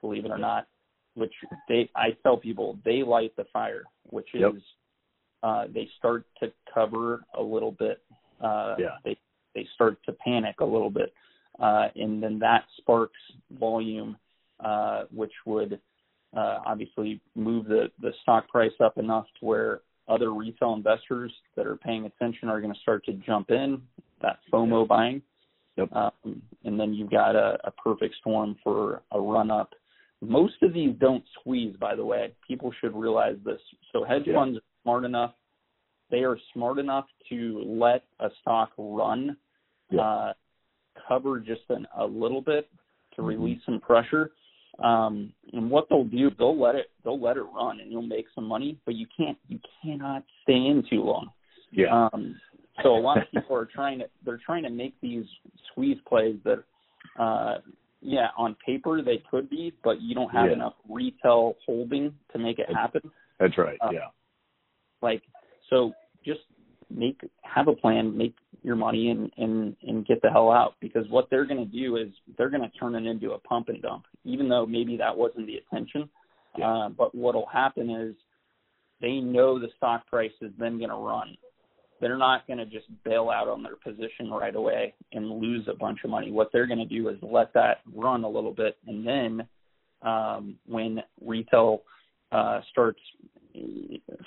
[0.00, 0.66] believe it or not.
[1.14, 1.32] Which
[1.68, 4.52] they, I tell people, they light the fire, which is Yep.
[5.42, 8.02] uh, they start to cover a little bit.
[8.40, 8.96] Uh, Yeah.
[9.04, 9.16] They
[9.54, 11.12] they start to panic a little bit,
[11.60, 14.16] uh, and then that sparks volume,
[14.60, 15.78] uh, which would
[16.34, 21.66] uh, obviously move the, the stock price up enough to where other retail investors that
[21.66, 23.80] are paying attention are going to start to jump in
[24.20, 25.22] that FOMO buying.
[25.76, 25.92] Yep.
[25.92, 29.74] Um, and then you've got a, a perfect storm for a run up.
[30.20, 32.32] Most of these don't squeeze, by the way.
[32.46, 33.60] People should realize this.
[33.92, 34.34] So hedge Yeah.
[34.34, 35.32] funds are smart enough.
[36.10, 39.36] They are smart enough to let a stock run,
[39.90, 40.02] Yeah.
[40.02, 40.32] uh,
[41.08, 42.70] cover just an, a little bit
[43.16, 43.26] to Mhm.
[43.26, 44.32] release some pressure.
[44.78, 48.26] Um, and what they'll do, they'll let it, they'll let it run, and you'll make
[48.34, 48.78] some money.
[48.84, 51.30] But you can't, you cannot stay in too long.
[51.70, 52.08] Yeah.
[52.12, 52.36] Um,
[52.82, 55.24] so a lot of people are trying to, they're trying to make these
[55.70, 56.64] squeeze plays that,
[57.18, 57.58] uh,
[58.00, 60.54] yeah, on paper they could be, but you don't have Yeah.
[60.54, 63.02] enough retail holding to make it happen
[63.38, 63.78] That's right.
[63.80, 64.08] uh, yeah.
[65.02, 65.22] like
[65.70, 65.92] so
[66.24, 66.40] just
[66.94, 70.74] make have a plan make your money and and and get the hell out.
[70.80, 73.68] Because what they're going to do is they're going to turn it into a pump
[73.68, 76.08] and dump even though maybe that wasn't the intention.
[76.56, 76.70] Yeah.
[76.70, 78.14] uh, but what'll happen is
[79.00, 81.36] they know the stock price is then going to run.
[82.00, 85.74] They're not going to just bail out on their position right away and lose a
[85.74, 86.30] bunch of money.
[86.30, 89.48] What they're going to do is let that run a little bit and then
[90.02, 91.82] um when retail
[92.32, 92.98] uh starts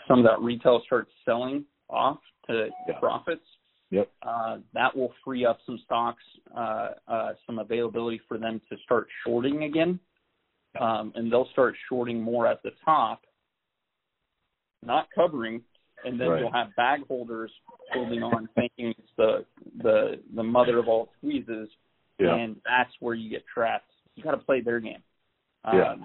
[0.08, 3.00] some of that retail starts selling off to Yeah.
[3.00, 3.46] profits,
[3.92, 4.12] Yep.
[4.24, 6.24] uh, that will free up some stocks,
[6.54, 10.00] uh, uh, some availability for them to start shorting again.
[10.80, 13.26] Um, and they'll start shorting more at the top,
[14.84, 15.64] not covering,
[16.04, 16.42] and then Right.
[16.42, 17.52] you'll have bag holders
[17.94, 19.46] holding on, thinking it's the
[19.78, 21.70] the the mother of all squeezes,
[22.20, 22.36] Yeah.
[22.36, 23.90] and that's where you get trapped.
[24.16, 25.04] You got to play their game.
[25.64, 25.96] Um, Yeah.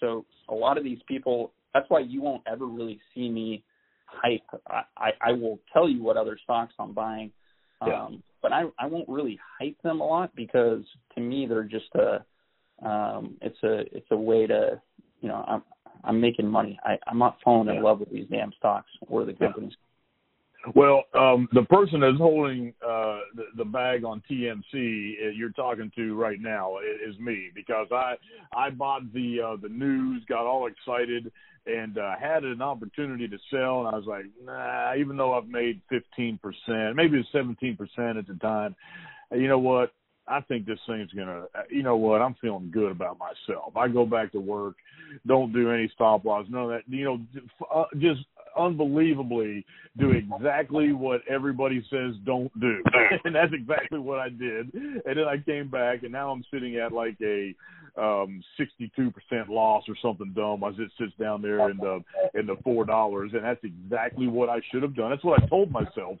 [0.00, 3.62] So a lot of these people, that's why you won't ever really see me
[4.10, 4.62] hype.
[4.68, 7.32] I, I, I will tell you what other stocks I'm buying,
[7.80, 8.08] um, Yeah.
[8.42, 10.82] but I, I won't really hype them a lot because
[11.14, 12.24] to me they're just a,
[12.86, 14.80] um, it's a, it's a way to,
[15.20, 15.62] you know, I'm,
[16.04, 16.78] I'm making money.
[16.84, 19.48] I, I'm not falling in love with these damn stocks or the Yeah.
[19.48, 19.74] companies.
[20.74, 25.90] Well, um, the person that's holding uh, the, the bag on TMC uh, you're talking
[25.96, 28.16] to right now is me because I
[28.54, 31.32] I bought the uh, the news, got all excited,
[31.66, 34.94] and uh, had an opportunity to sell, and I was like, nah.
[34.94, 38.74] Even though I've made 15 percent, maybe it's 17 percent at the time,
[39.32, 39.92] you know what?
[40.26, 41.44] I think this thing's gonna.
[41.70, 42.22] You know what?
[42.22, 43.76] I'm feeling good about myself.
[43.76, 44.76] I go back to work,
[45.26, 46.82] don't do any stop loss, none of that.
[46.88, 47.20] You know,
[47.74, 48.20] uh, just
[48.56, 49.64] unbelievably
[49.98, 52.82] do exactly what everybody says don't do.
[53.24, 54.72] and that's exactly what I did.
[54.72, 57.54] And then I came back and now I'm sitting at like a
[58.00, 59.12] um 62%
[59.48, 62.02] loss or something dumb as it sits down there in the
[62.34, 65.10] in the four dollars and that's exactly what I should have done.
[65.10, 66.16] That's what I told myself,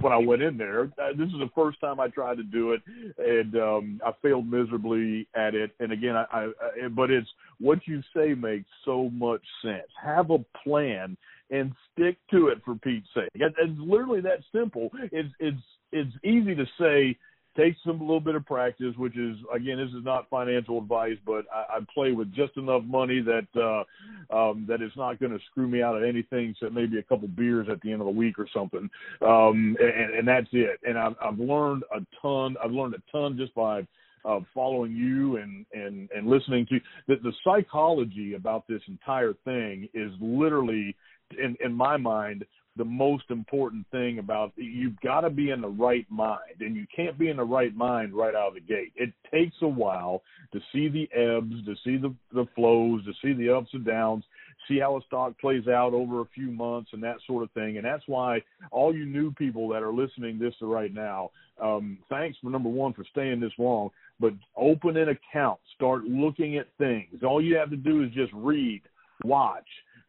[0.00, 0.84] when I went in there.
[1.00, 2.82] Uh, this is the first time I tried to do it
[3.18, 5.70] and um I failed miserably at it.
[5.80, 6.42] And again, I, I,
[6.84, 7.28] I but it's
[7.60, 9.86] what you say makes so much sense.
[10.02, 11.16] Have a plan
[11.50, 13.30] and stick to it for Pete's sake.
[13.34, 14.90] It- It's literally that simple.
[15.12, 17.16] It's it's it's easy to say
[17.56, 21.44] take some little bit of practice, which is again this is not financial advice, but
[21.52, 25.38] I, I play with just enough money that uh, um, that it's not going to
[25.50, 28.12] screw me out of anything except maybe a couple beers at the end of the
[28.12, 28.88] week or something,
[29.22, 30.80] um, and, and that's it.
[30.86, 32.56] And I've, I've learned a ton.
[32.62, 33.86] I've learned a ton just by
[34.24, 39.88] uh, following you and and and listening to the, the psychology about this entire thing
[39.94, 40.96] is literally
[41.38, 42.44] in in my mind
[42.76, 46.86] the most important thing about you've got to be in the right mind and you
[46.94, 48.92] can't be in the right mind right out of the gate.
[48.96, 50.22] It takes a while
[50.52, 54.24] to see the ebbs to see the the flows to see the ups and downs
[54.68, 57.76] see how a stock plays out over a few months and that sort of thing.
[57.76, 61.30] And that's why all you new people that are listening this right now
[61.62, 66.58] um thanks for number one for staying this long but open an account start looking
[66.58, 67.22] at things.
[67.22, 68.82] All you have to do is just read
[69.24, 69.66] watch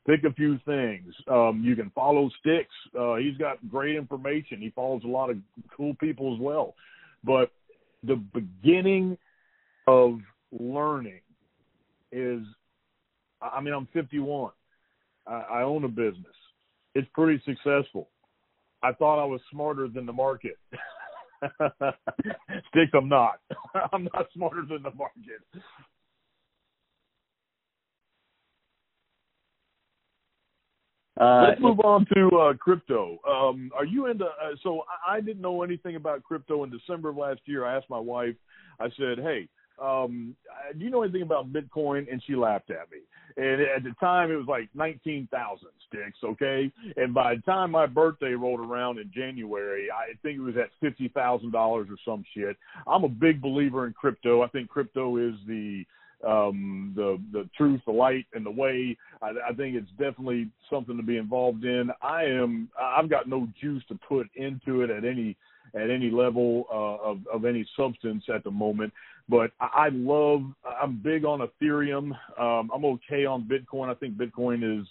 [0.08, 1.14] pick a few things.
[1.30, 2.74] Um, you can follow Sticks.
[2.98, 4.60] Uh, he's got great information.
[4.60, 5.38] He follows a lot of
[5.76, 6.76] cool people as well.
[7.24, 7.52] But
[8.04, 9.18] the beginning
[9.88, 10.20] of
[10.52, 11.22] learning
[12.12, 12.42] is,
[13.42, 14.52] I mean, I'm 51.
[15.28, 16.26] I, I own a business.
[16.96, 18.10] It's pretty successful.
[18.82, 20.58] I thought I was smarter than the market.
[22.70, 23.40] Sticks, I'm not.
[23.94, 25.42] I'm not smarter than the market.
[31.20, 33.18] Uh, Let's move on to uh, crypto.
[33.28, 34.26] Um, are you into?
[34.26, 37.66] Uh, so I, I didn't know anything about crypto in December of last year.
[37.66, 38.36] I asked my wife.
[38.80, 39.48] I said, "Hey,
[39.82, 40.36] um,
[40.78, 43.00] do you know anything about Bitcoin?" And she laughed at me.
[43.36, 46.20] And at the time, it was like nineteen thousand sticks.
[46.24, 50.56] Okay, and by the time my birthday rolled around in January, I think it was
[50.58, 52.58] at fifty thousand dollars or some shit.
[52.86, 54.44] I'm a big believer in crypto.
[54.44, 55.84] I think crypto is the
[56.26, 58.98] um the the truth the light and the way.
[59.22, 61.92] I, I think it's definitely something to be involved in.
[62.02, 65.38] I am i've got no juice to put into it at any
[65.76, 68.94] at any level uh, of of any substance at the moment.
[69.30, 70.42] But i, love
[70.82, 72.12] i'm big on ethereum.
[72.40, 73.90] Um i'm okay on bitcoin.
[73.90, 74.88] I think bitcoin is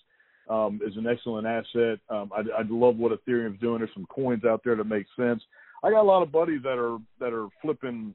[0.49, 1.99] um is an excellent asset.
[2.09, 3.79] Um i i love what ethereum's doing.
[3.79, 5.43] There's some coins out there that make sense.
[5.83, 8.15] I got a lot of buddies that are that are flipping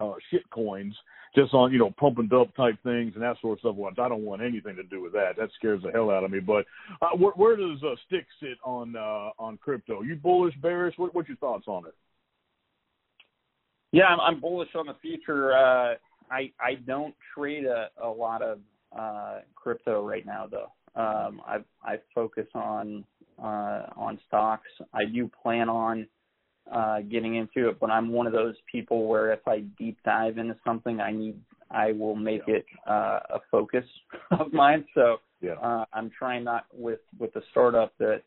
[0.00, 0.94] uh, shit coins
[1.34, 3.76] just on you know pump and dump type things and that sort of stuff.
[3.76, 5.36] Once I don't want anything to do with that.
[5.36, 6.40] That scares the hell out of me.
[6.40, 6.66] But
[7.00, 10.02] uh, where, where does uh, Stick sit on uh, on crypto?
[10.02, 10.94] You bullish, bearish?
[10.96, 11.94] What, what's your thoughts on it?
[13.92, 15.52] Yeah, I'm, I'm bullish on the future.
[15.52, 15.94] Uh,
[16.30, 18.58] I I don't trade a, a lot of
[18.96, 20.72] uh, crypto right now, though.
[21.00, 23.04] Um, I I focus on
[23.42, 24.68] uh, on stocks.
[24.92, 26.06] I do plan on
[26.72, 30.38] uh, getting into it, but I'm one of those people where if I deep dive
[30.38, 31.40] into something, I need
[31.70, 33.84] I will make it uh, a focus
[34.32, 34.84] of mine.
[34.94, 35.54] So Yeah.
[35.54, 38.22] uh, I'm trying not with with the startup that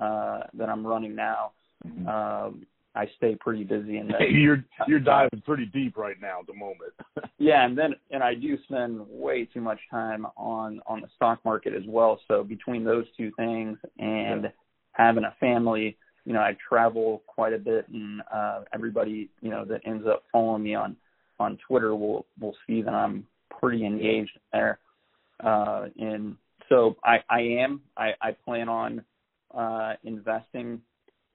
[0.00, 1.52] uh, that I'm running now.
[2.06, 4.20] Um, I stay pretty busy in that.
[4.30, 6.92] you're you're diving pretty deep right now at the moment.
[7.38, 11.44] Yeah, and then and I do spend way too much time on on the stock
[11.44, 12.20] market as well.
[12.28, 14.50] So between those two things and Yeah.
[14.92, 19.64] having a family, you know, I travel quite a bit, and uh, everybody, you know,
[19.64, 20.96] that ends up following me on
[21.38, 23.26] on Twitter will will see that I'm
[23.58, 24.78] pretty engaged there.
[25.42, 26.36] Uh, and
[26.68, 29.04] so I I am I I plan on
[29.54, 30.80] uh, investing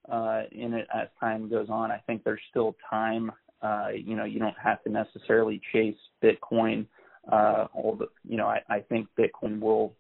[0.10, 1.92] uh, in it as time goes on.
[1.92, 3.32] I think there's still time.
[3.62, 6.86] Uh, you know, you don't have to necessarily chase Bitcoin.
[7.32, 9.94] Uh, all the, you know, I, I think Bitcoin will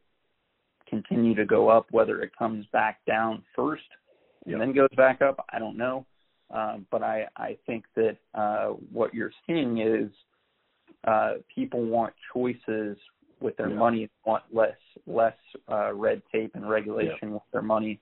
[0.87, 1.87] continue to go up.
[1.89, 3.83] Whether it comes back down first
[4.45, 6.05] and then goes back up, I don't know.
[6.53, 10.11] Uh, but I, I think that uh, what you're seeing is
[11.07, 12.97] uh, people want choices
[13.39, 13.75] with their yeah.
[13.75, 14.77] money, want less
[15.07, 15.35] less
[15.71, 17.29] uh, red tape and regulation yeah.
[17.29, 17.99] with their money.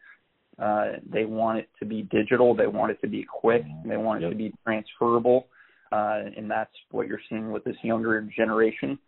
[0.59, 2.53] Uh, they want it to be digital.
[2.53, 3.63] They want it to be quick.
[3.85, 4.31] They want it yep.
[4.31, 5.47] to be transferable,
[5.91, 8.99] uh, and that's what you're seeing with this younger generation.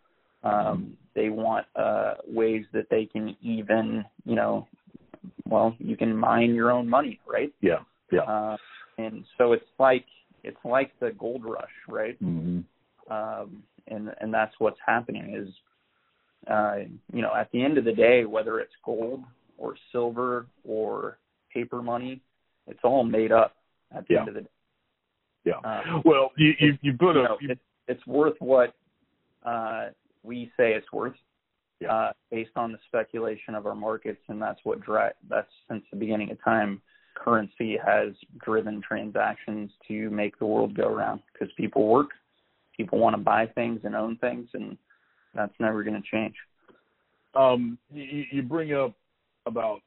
[0.42, 4.68] Um, they want uh, ways that they can even, you know,
[5.48, 7.52] well, you can mine your own money, right?
[7.60, 8.22] Yeah, yeah.
[8.22, 8.56] Uh,
[8.98, 10.04] and so it's like
[10.42, 12.22] it's like the gold rush, right?
[12.22, 13.12] Mm-hmm.
[13.12, 15.48] Um, and and that's what's happening is,
[16.50, 16.76] uh,
[17.12, 19.22] you know, at the end of the day, whether it's gold
[19.58, 21.18] or silver or
[21.52, 22.20] paper money,
[22.66, 23.56] it's all made up
[23.96, 24.20] at the Yeah.
[24.20, 24.48] end of the day.
[25.44, 25.58] Yeah.
[25.64, 27.58] Um, well, you you, you put you a know, you, it,
[27.88, 28.74] it's worth what
[29.44, 29.90] uh,
[30.22, 31.14] we say it's worth,
[31.80, 31.92] Yeah.
[31.92, 35.98] uh, based on the speculation of our markets, and that's what dri- that's since the
[35.98, 36.80] beginning of time.
[37.14, 38.12] Currency has
[38.44, 42.10] driven transactions to make the world go round because people work,
[42.76, 44.76] people want to buy things and own things, and
[45.34, 46.34] that's never going to change.
[47.34, 48.94] um you, you bring up
[49.44, 49.80] about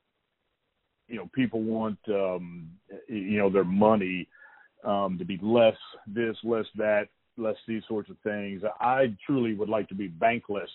[1.07, 2.69] you know people want um
[3.07, 4.27] you know their money
[4.83, 5.77] um to be less
[6.07, 10.67] this less that less these sorts of things i truly would like to be bankless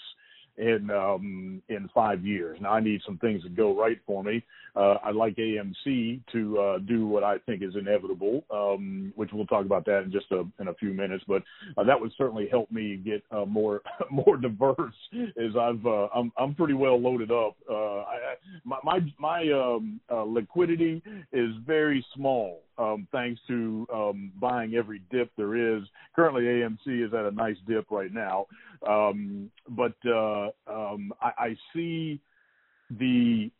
[0.58, 2.58] in um in five years.
[2.60, 4.42] Now i need some things to go right for me.
[4.76, 9.46] Uh i'd like amc to uh do what i think is inevitable um which we'll
[9.46, 11.42] talk about that in just a in a few minutes but
[11.78, 16.32] uh, that would certainly help me get uh, more more diverse as i've uh, i'm
[16.38, 17.56] i'm pretty well loaded up.
[17.70, 18.18] Uh I,
[18.64, 21.02] my my my um liquidity
[21.32, 25.82] is very small um thanks to um buying every dip there is.
[26.16, 28.46] Currently amc is at a nice dip right now
[28.88, 32.20] um but uh um i i see
[32.98, 33.50] the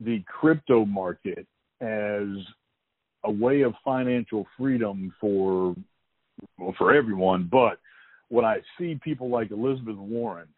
[0.00, 1.46] the crypto market
[1.80, 2.26] as
[3.24, 5.74] a way of financial freedom for
[6.58, 7.78] well, for everyone, but
[8.28, 10.48] when I see people like Elizabeth Warren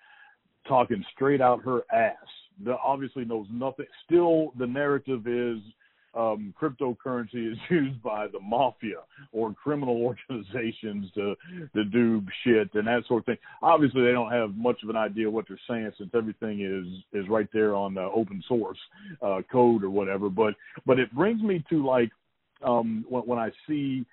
[0.67, 2.17] talking straight out her ass,
[2.65, 3.87] that obviously knows nothing.
[4.05, 5.59] Still, the narrative is
[6.15, 8.99] um, cryptocurrency is used by the mafia
[9.33, 9.97] or criminal
[10.31, 11.35] organizations to
[11.75, 13.39] to do shit and that sort of thing.
[13.63, 17.29] Obviously, they don't have much of an idea what they're saying since everything is is
[17.29, 18.79] right there on the open source
[19.23, 20.29] uh, code or whatever.
[20.29, 20.55] But
[20.87, 22.11] but it brings me to like
[22.63, 24.05] um, when, when I see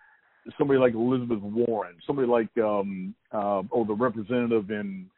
[0.57, 5.09] somebody like Elizabeth Warren, somebody like um, uh, oh the representative in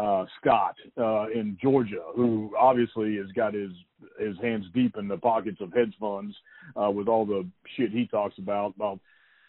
[0.00, 3.72] uh, Scott uh, in Georgia, who obviously has got his
[4.18, 6.34] his hands deep in the pockets of hedge funds
[6.80, 7.46] uh, with all the
[7.76, 8.98] shit he talks about about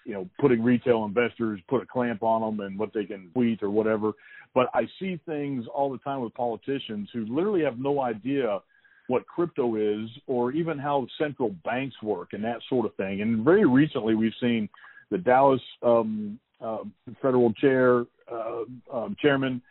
[0.03, 3.63] you know putting retail investors put a clamp on them and what they can tweet
[3.63, 4.11] or whatever.
[4.53, 8.59] But I see things all the time with politicians who literally have no idea
[9.07, 13.21] what crypto is or even how central banks work and that sort of thing.
[13.21, 14.67] And very recently, we've seen
[15.09, 16.79] the Dallas um, uh,
[17.21, 19.61] federal chair uh, um, chairman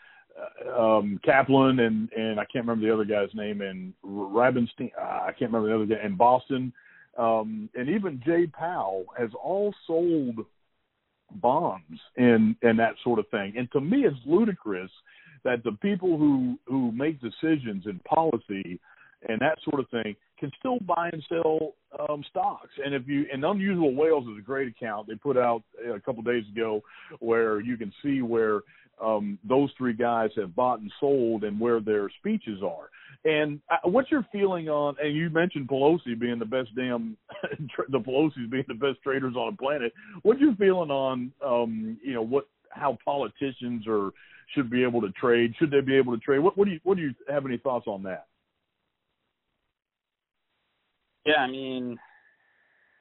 [0.76, 4.91] um, Kaplan and and I can't remember the other guy's name and Rabenstein.
[4.99, 6.72] Uh, I can't remember the other guy in Boston.
[7.18, 10.47] Um, and even Jay Powell has all sold
[11.32, 13.55] bonds and and that sort of thing.
[13.57, 14.91] And to me, it's ludicrous
[15.45, 18.80] that the people who who make decisions in policy
[19.28, 21.74] and that sort of thing can still buy and sell
[22.09, 22.70] um, stocks.
[22.84, 25.62] And if you and Unusual Whales is a great account they put out
[25.95, 26.82] a couple days ago
[27.18, 28.62] where you can see where
[29.03, 32.90] um, those three guys have bought and sold and where their speeches are.
[33.24, 34.96] And uh, what's your feeling on?
[35.03, 37.16] And you mentioned Pelosi being the best damn,
[37.88, 39.92] the Pelosi's being the best traders on the planet.
[40.22, 44.11] What's your feeling on, um, you know, what how politicians are
[44.55, 45.55] should be able to trade?
[45.59, 46.38] Should they be able to trade?
[46.38, 48.26] What, what do you what do you have any thoughts on that?
[51.26, 51.98] Yeah, I mean,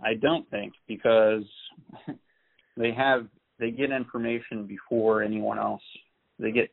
[0.04, 1.44] I don't think because
[2.78, 3.28] they have
[3.60, 5.82] they get information before anyone else.
[6.40, 6.70] They get.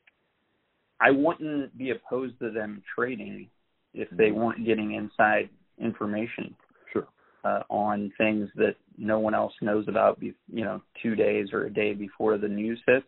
[1.01, 3.49] I wouldn't be opposed to them trading
[3.93, 6.55] if they weren't getting inside information
[6.93, 7.07] Sure.
[7.45, 10.19] uh, on things that no one else knows about.
[10.21, 13.07] Be, you know, two days or a day before the news hits,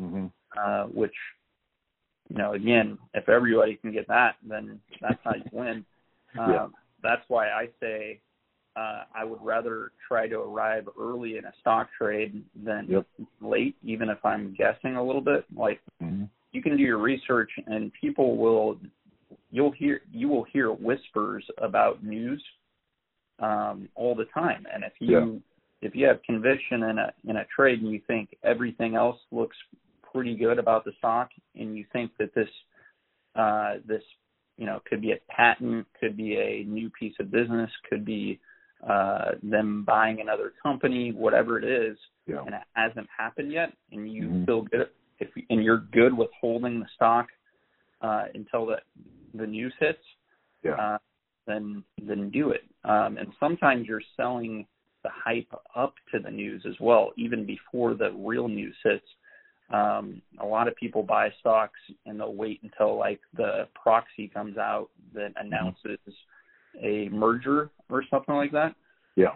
[0.00, 0.26] Mm-hmm.
[0.56, 1.14] uh, which,
[2.28, 5.84] you know, again, if everybody can get that, then that's how you win.
[6.38, 6.66] Uh, Yeah.
[7.02, 8.20] That's why I say
[8.76, 13.06] uh, I would rather try to arrive early in a stock trade than Yep.
[13.40, 15.44] late, even if I'm guessing a little bit.
[15.54, 16.24] Like Mm-hmm.
[16.52, 18.78] you can do your research, and people will
[19.50, 22.42] you'll hear you will hear whispers about news
[23.40, 24.66] um, all the time.
[24.72, 25.42] And if you
[25.82, 29.56] if you have conviction in a in a trade and you think everything else looks
[30.12, 32.48] pretty good about the stock, and you think that this
[33.36, 34.02] uh, this
[34.56, 38.40] you know could be a patent, could be a new piece of business, could be
[38.86, 42.42] uh, them buying another company, whatever it is, Yeah.
[42.46, 44.46] and it hasn't happened yet, and you Mhm.
[44.46, 47.28] feel good if and you're good with holding the stock
[48.00, 48.80] uh, until the
[49.34, 50.04] the news hits,
[50.62, 50.74] Yeah.
[50.74, 50.98] uh,
[51.46, 52.64] then then do it.
[52.84, 54.66] Um, and sometimes you're selling
[55.02, 59.06] the hype up to the news as well, even before the real news hits.
[59.70, 64.56] Um, a lot of people buy stocks and they'll wait until like the proxy comes
[64.56, 65.98] out that announces
[66.82, 68.74] a merger or something like that.
[69.16, 69.34] Yeah.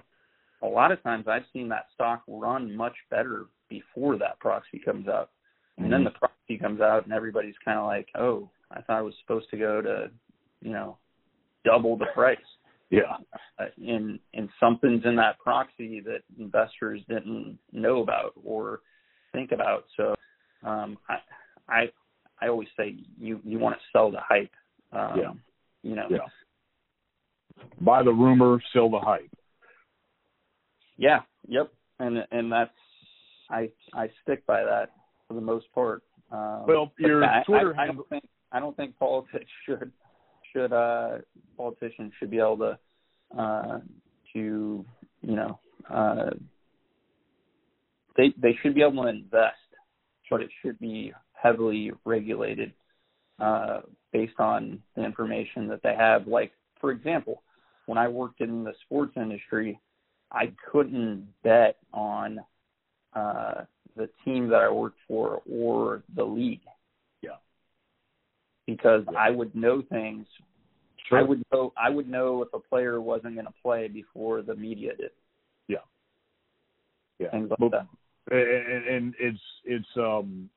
[0.63, 5.09] A lot of times I've seen that stock run much better before that proxy comes
[5.09, 5.31] out.
[5.79, 5.93] And Mm-hmm.
[5.93, 9.15] then the proxy comes out and everybody's kind of like, "Oh, I thought it was
[9.23, 10.11] supposed to go to,
[10.61, 10.99] you know,
[11.65, 12.39] double the price."
[12.91, 13.17] Yeah.
[13.59, 18.81] Uh, and and something's in that proxy that investors didn't know about or
[19.33, 19.87] think about.
[19.97, 20.15] So
[20.63, 21.17] um, I
[21.69, 21.91] I
[22.43, 24.53] I always say you you want to sell the hype.
[24.93, 25.33] Um, Yeah.
[25.83, 26.07] You know.
[26.11, 26.19] Yeah.
[27.81, 29.31] Buy the rumor, sell the hype.
[30.97, 31.21] Yeah.
[31.49, 31.73] Yep.
[31.99, 32.71] And and that's
[33.51, 34.91] I I stick by that
[35.29, 36.03] for the most part.
[36.31, 39.93] Um, Well, your I, Twitter I, I don't think I don't think politics should
[40.53, 41.19] should uh
[41.57, 42.79] politicians should be able to
[43.39, 43.79] uh
[44.33, 44.85] to
[45.23, 45.59] you know
[45.91, 46.31] uh
[48.17, 49.57] they they should be able to invest
[50.31, 52.73] but it should be heavily regulated
[53.41, 53.81] uh
[54.13, 56.53] based on the information that they have like
[56.83, 57.43] for example
[57.87, 59.81] when I worked in the sports industry
[60.31, 62.41] I couldn't bet on
[63.15, 63.63] uh
[63.97, 66.61] the team that I worked for or the league
[67.23, 67.37] Yeah.
[68.67, 69.19] because Yeah.
[69.19, 70.27] I would know things
[71.09, 71.19] Sure.
[71.19, 74.55] I would know I would know if a player wasn't going to play before the
[74.55, 75.11] media did.
[75.67, 75.79] Yeah.
[77.19, 77.31] Yeah.
[77.33, 77.87] Things like But- that.
[78.31, 80.49] and, and it's it's um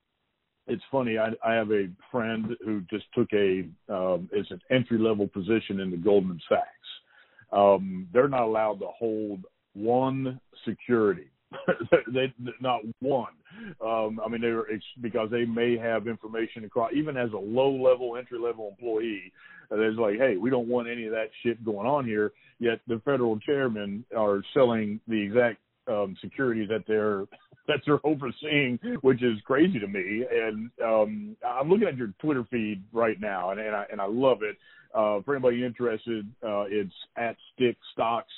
[0.68, 4.98] it's funny I I have a friend who just took a um it's an entry
[4.98, 6.68] level position in the Goldman Sachs.
[7.52, 11.30] Um they're not allowed to hold one security.
[12.14, 13.34] they not one.
[13.86, 17.38] Um I mean they were ex- because they may have information across even as a
[17.38, 19.32] low level entry level employee
[19.70, 23.02] there's like hey we don't want any of that shit going on here yet the
[23.04, 25.58] federal chairmen are selling the exact
[25.88, 27.26] um security that they're
[27.68, 30.24] that they're overseeing, which is crazy to me.
[30.32, 34.06] And um, I'm looking at your Twitter feed right now, and, and I and I
[34.06, 34.58] love it.
[34.94, 38.32] Uh, for anybody interested, uh, it's at Stick Stocks.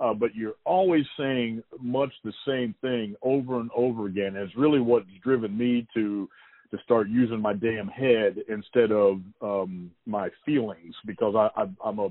[0.00, 4.34] Uh, but you're always saying much the same thing over and over again.
[4.34, 6.28] And it's really what's driven me to
[6.72, 11.98] to start using my damn head instead of um, my feelings because I, I, I'm
[12.00, 12.08] a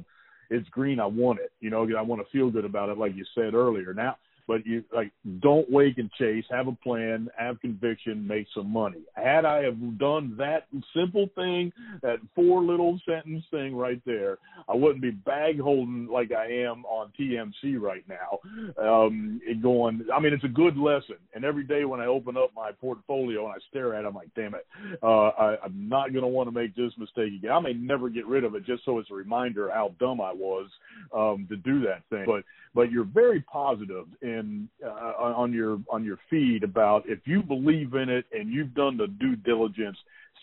[0.50, 1.00] it's green.
[1.00, 1.52] I want it.
[1.60, 3.94] You know, I want to feel good about it, like you said earlier.
[3.94, 4.18] Now,
[4.48, 6.46] but you like don't wake and chase.
[6.50, 7.30] Have a plan.
[7.38, 8.28] Have conviction.
[8.28, 9.02] Make some money.
[9.14, 11.72] Had I have done that simple thing,
[12.02, 14.38] that four little sentence thing right there,
[14.68, 18.40] I wouldn't be bag holding like I am on TMC right now.
[18.84, 20.06] Um, going.
[20.14, 21.16] I mean, it's a good lesson.
[21.34, 24.16] And every day when I open up my portfolio and I stare at it, I'm
[24.16, 24.66] like, damn it,
[25.02, 27.52] uh, I, I'm not going to want to make this mistake again.
[27.52, 30.34] I may never get rid of it just so it's a reminder how dumb I
[30.34, 30.68] was
[31.16, 32.26] um, to do that thing.
[32.26, 32.44] But
[32.76, 35.14] but you're very positive in uh,
[35.44, 39.08] on your on your feed about if you believe in it and you've done the
[39.08, 39.98] due diligence,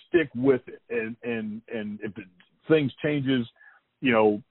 [0.08, 0.80] stick with it.
[0.90, 2.24] And and and if it,
[2.68, 3.46] things changes,
[4.00, 4.42] you know.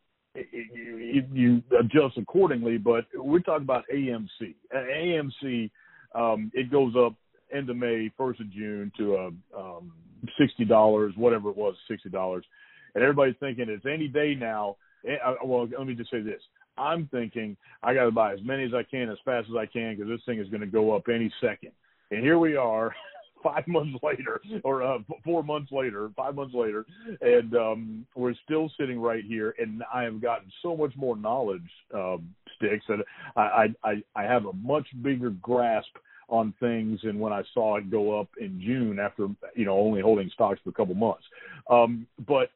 [0.54, 4.54] You, you adjust accordingly, but we're talking about AMC.
[4.74, 5.72] AMC,
[6.14, 7.16] um, it goes up
[7.52, 9.28] end of May, first of June to a
[9.58, 9.92] um,
[10.40, 12.46] sixty dollars, whatever it was, sixty dollars,
[12.94, 14.76] and everybody's thinking it's any day now.
[15.08, 16.42] Uh, Well, let me just say this:
[16.80, 19.66] I'm thinking I got to buy as many as I can as fast as I
[19.66, 21.72] can because this thing is going to go up any second.
[22.12, 22.96] And here we are,
[23.44, 26.86] five months later, or uh, four months later, five months later,
[27.22, 29.56] and um, we're still sitting right here.
[29.60, 33.00] And I have gotten so much more knowledge, um, sticks, that
[33.36, 35.96] I, I I have a much bigger grasp
[36.30, 40.02] on things and when I saw it go up in June after you know only
[40.02, 41.24] holding stocks for a couple months.
[41.70, 42.52] Um, but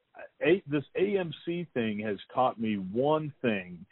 [0.46, 3.84] a, this AMC thing has taught me one thing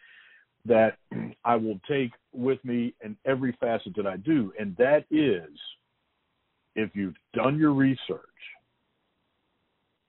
[0.65, 0.97] that
[1.45, 5.49] I will take with me in every facet that I do, and that is
[6.75, 8.19] if you've done your research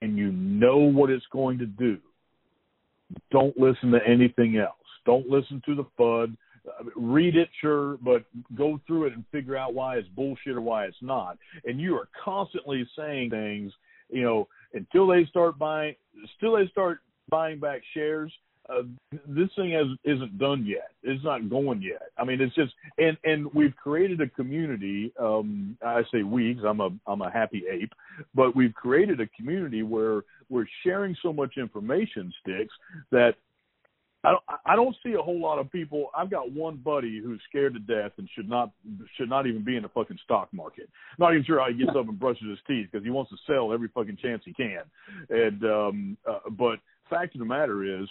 [0.00, 1.98] and you know what it's going to do,
[3.30, 4.76] don't listen to anything else.
[5.04, 6.36] Don't listen to the FUD.
[6.94, 8.24] Read it, sure, but
[8.56, 11.36] go through it and figure out why it's bullshit or why it's not.
[11.64, 13.72] And you are constantly saying things,
[14.10, 15.96] you know, until they start buying,
[16.36, 18.32] still they start buying back shares.
[18.68, 18.82] Uh,
[19.26, 20.90] this thing has isn't done yet.
[21.02, 22.10] It's not going yet.
[22.16, 25.12] I mean, it's just and and we've created a community.
[25.18, 27.92] Um, I say we, because I'm a I'm a happy ape,
[28.34, 32.72] but we've created a community where we're sharing so much information sticks
[33.10, 33.34] that
[34.24, 36.10] I don't I don't see a whole lot of people.
[36.16, 38.70] I've got one buddy who's scared to death and should not
[39.16, 40.88] should not even be in the fucking stock market.
[41.18, 43.36] Not even sure how he gets up and brushes his teeth because he wants to
[43.46, 44.82] sell every fucking chance he can.
[45.30, 46.78] And um uh, but
[47.10, 48.08] fact of the matter is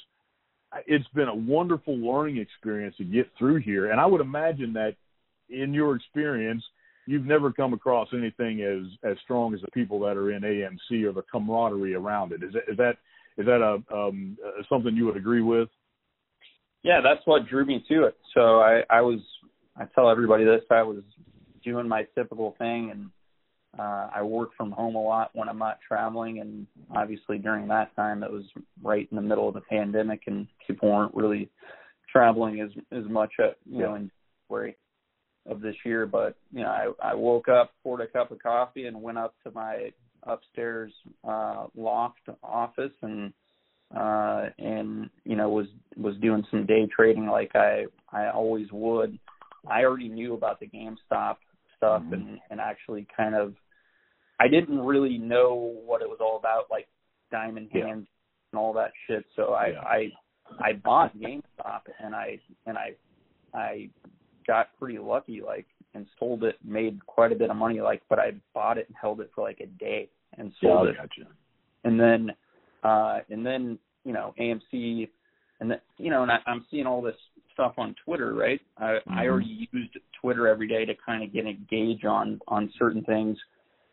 [0.87, 4.95] it's been a wonderful learning experience to get through here and I would imagine that
[5.49, 6.63] in your experience
[7.07, 11.03] you've never come across anything as as strong as the people that are in AMC
[11.03, 12.43] or the camaraderie around it.
[12.43, 12.97] Is that is that
[13.37, 14.37] is that a um
[14.69, 15.67] something you would agree with?
[16.83, 18.17] yeah, that's what drew me to it.
[18.33, 19.19] So I, I was,
[19.77, 21.01] I tell everybody this, I was
[21.63, 23.09] doing my typical thing and
[23.77, 26.39] uh, I work from home a lot when I'm not traveling.
[26.39, 28.43] And obviously during that time, it was
[28.81, 31.49] right in the middle of the pandemic and people weren't really
[32.11, 33.85] traveling as, as much, at, you yeah.
[33.85, 34.11] know, in
[34.49, 34.75] January
[35.49, 36.05] of this year.
[36.05, 36.69] But, you know,
[37.01, 39.91] I, I woke up, poured a cup of coffee and went up to my
[40.23, 40.91] upstairs
[41.27, 43.33] uh loft office and
[43.95, 45.67] uh and you know was
[45.97, 49.17] was doing some day trading like I I always would.
[49.67, 51.37] I already knew about the GameStop
[51.81, 52.13] stuff mm-hmm.
[52.13, 53.55] and and actually kind of
[54.39, 56.87] I didn't really know what it was all about like
[57.31, 58.07] diamond hands
[58.51, 59.25] and all that shit.
[59.35, 59.81] So I yeah.
[59.81, 60.09] I
[60.59, 62.95] I bought GameStop and I and I
[63.53, 63.89] I
[64.47, 68.19] got pretty lucky like and sold it, made quite a bit of money like but
[68.19, 70.97] I bought it and held it for like a day and sold yeah, it.
[70.97, 71.29] Gotcha.
[71.83, 72.31] And then
[72.83, 75.09] uh, and then you know AMC,
[75.59, 77.15] and that you know, and I, I'm seeing all this
[77.53, 78.61] stuff on Twitter, right?
[78.77, 79.13] I, mm-hmm.
[79.13, 83.03] I already used Twitter every day to kind of get a gauge on on certain
[83.03, 83.37] things,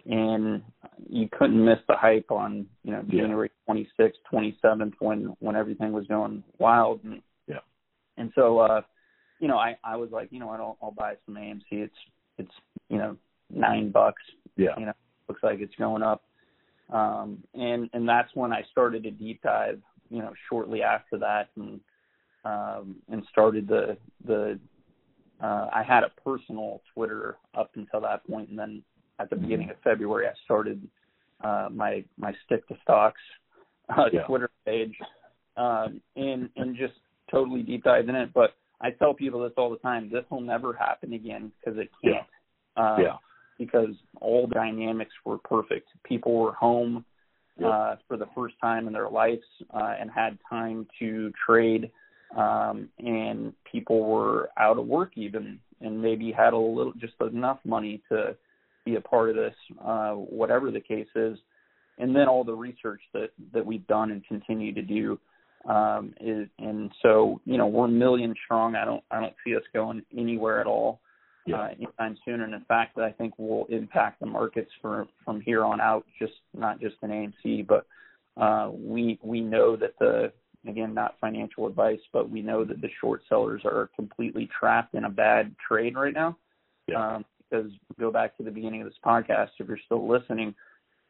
[0.07, 0.63] and
[1.09, 3.75] you couldn't miss the hype on you know January yeah.
[3.75, 7.61] 26th, 27th when when everything was going wild, and yeah,
[8.17, 8.81] and so uh,
[9.41, 11.63] you know, I I was like, you know, what, I'll, I'll buy some AMC.
[11.71, 11.95] It's
[12.39, 12.55] it's
[12.89, 13.17] you know
[13.51, 14.23] nine bucks.
[14.57, 14.93] Yeah, you know,
[15.29, 16.23] looks like it's going up
[16.93, 19.81] um, and and that's when I started a deep dive.
[20.11, 21.81] You know, shortly after that, and
[22.45, 24.59] um, and started the the.
[25.41, 28.83] Uh, I had a personal Twitter up until that point, and then
[29.21, 30.87] at the beginning of February, I started
[31.45, 33.21] uh, my my stick to stocks
[33.97, 34.23] uh, yeah.
[34.23, 34.97] Twitter page,
[35.57, 36.95] um, and and just
[37.31, 38.33] totally deep dive in it.
[38.35, 41.91] But I tell people this all the time: this will never happen again because it
[42.03, 42.27] can't.
[42.77, 42.83] Yeah.
[42.83, 43.17] Uh, yeah
[43.59, 45.89] because all dynamics were perfect.
[46.05, 47.05] People were home
[47.59, 47.71] yep.
[47.71, 49.43] uh, for the first time in their lives
[49.75, 51.91] uh, and had time to trade,
[52.37, 57.59] um, and people were out of work even, and maybe had a little, just enough
[57.65, 58.37] money to
[58.85, 59.55] be a part of this,
[59.85, 61.39] uh, whatever the case is.
[61.99, 65.19] And then all the research that that we've done and continue to do
[65.69, 68.77] um, is, and so you know we're a million strong.
[68.77, 71.01] I don't I don't see us going anywhere at all
[71.49, 71.63] yeah.
[71.63, 72.43] uh, anytime soon.
[72.43, 76.05] And in fact, that I think will impact the markets for, from here on out.
[76.19, 77.87] Just not just in AMC, but
[78.41, 80.33] uh, we we know that the
[80.69, 85.05] again not financial advice, but we know that the short sellers are completely trapped in
[85.05, 86.37] a bad trade right now.
[86.87, 87.17] Yeah.
[87.17, 90.55] Um, because go back to the beginning of this podcast, if you're still listening,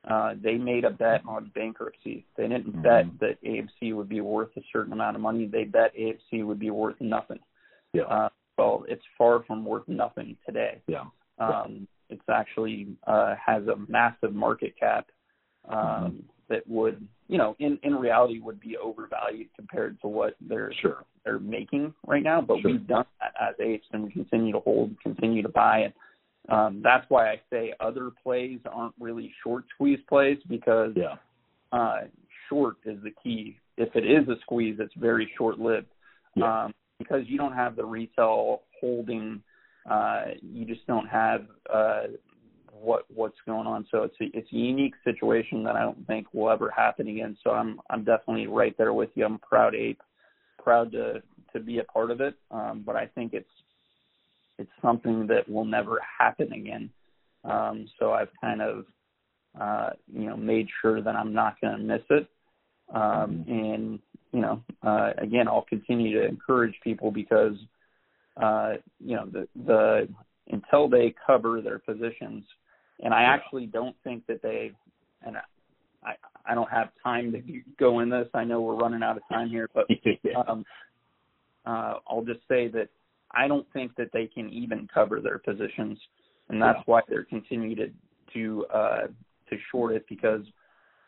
[0.09, 2.24] uh, they made a bet on bankruptcy.
[2.36, 2.82] They didn't mm-hmm.
[2.82, 5.47] bet that AMC would be worth a certain amount of money.
[5.47, 7.40] They bet AMC would be worth nothing.
[7.93, 8.05] Yeah.
[8.05, 10.80] Uh, well, it's far from worth nothing today.
[10.86, 11.05] Yeah.
[11.39, 15.06] Um, it's actually uh, has a massive market cap
[15.68, 16.16] um, mm-hmm.
[16.48, 21.04] That would, you know, in in reality would be overvalued compared to what they're sure.
[21.24, 22.40] they're making right now.
[22.40, 22.72] But sure.
[22.72, 25.94] we've done that as apes, and we continue to hold, continue to buy it.
[26.48, 31.16] Um, that's why I say other plays aren't really short squeeze plays because yeah.
[31.72, 32.02] uh,
[32.48, 33.58] short is the key.
[33.76, 35.86] If it is a squeeze, it's very short lived.
[36.34, 36.64] Yeah.
[36.64, 39.40] Um, because you don't have the retail holding,
[39.88, 42.02] uh, you just don't have uh,
[42.80, 43.86] what what's going on.
[43.90, 47.36] So it's a, it's a unique situation that I don't think will ever happen again.
[47.42, 49.24] So I'm I'm definitely right there with you.
[49.24, 50.00] I'm proud ape,
[50.62, 51.22] proud to
[51.52, 52.34] to be a part of it.
[52.50, 53.50] Um, but I think it's
[54.59, 56.90] it's something that will never happen again.
[57.44, 58.84] Um, so I've kind of
[59.60, 62.28] uh, you know made sure that I'm not going to miss it.
[62.94, 63.98] Um, and
[64.32, 67.55] you know, uh, again, I'll continue to encourage people because,
[68.40, 68.74] uh,
[69.05, 70.09] you know, the, the,
[70.50, 72.44] until they cover their positions,
[73.00, 74.72] and I actually don't think that they,
[75.24, 75.36] and
[76.04, 76.14] I,
[76.46, 77.42] I don't have time to
[77.78, 78.28] go in this.
[78.34, 79.86] I know we're running out of time here, but,
[80.48, 80.64] um,
[81.66, 82.88] uh, I'll just say that
[83.32, 85.98] I don't think that they can even cover their positions,
[86.48, 87.90] and that's why they're continuing to
[88.32, 89.06] to uh,
[89.50, 90.42] to short it because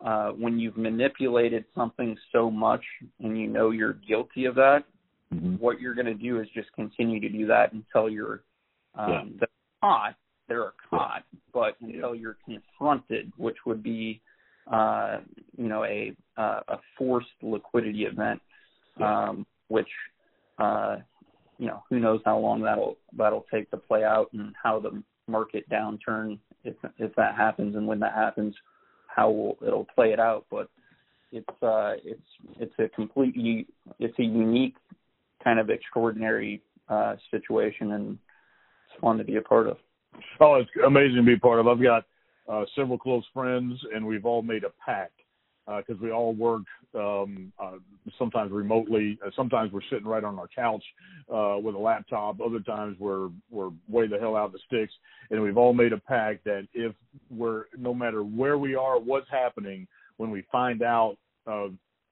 [0.05, 2.83] uh, when you've manipulated something so much
[3.21, 4.85] and you know you're guilty of that,
[5.33, 5.55] mm-hmm.
[5.57, 8.43] what you're going to do is just continue to do that until you're
[8.95, 9.47] um, yeah.
[9.81, 10.15] caught.
[10.51, 11.23] They're caught,
[11.55, 14.21] but until you're confronted, which would be,
[14.67, 15.19] uh,
[15.57, 18.41] you know, a uh, a forced liquidity event,
[19.01, 19.87] um, which,
[20.59, 20.97] uh,
[21.59, 25.01] you know, who knows how long that'll that'll take to play out and how the
[25.29, 28.57] market downturn, if if that happens and when that happens,
[29.07, 30.47] how will, it'll play it out.
[30.51, 30.69] But
[31.31, 32.27] it's uh, it's
[32.59, 33.69] it's a completely
[34.01, 34.75] it's a unique
[35.45, 38.19] kind of extraordinary uh, situation, and
[38.89, 39.77] it's fun to be a part of.
[40.41, 41.69] Oh, it's amazing to be part of.
[41.69, 42.05] I've got
[42.49, 45.13] uh, several close friends, and we've all made a pact
[45.67, 46.63] because uh, we all work
[46.95, 47.77] um, uh,
[48.19, 49.19] sometimes remotely.
[49.25, 50.83] Uh, sometimes we're sitting right on our couch
[51.33, 52.41] uh, with a laptop.
[52.41, 54.93] Other times we're we're way the hell out of the sticks.
[55.31, 56.95] And we've all made a pact that if
[57.31, 61.17] we're no matter where we are, what's happening, when we find out
[61.47, 61.69] uh,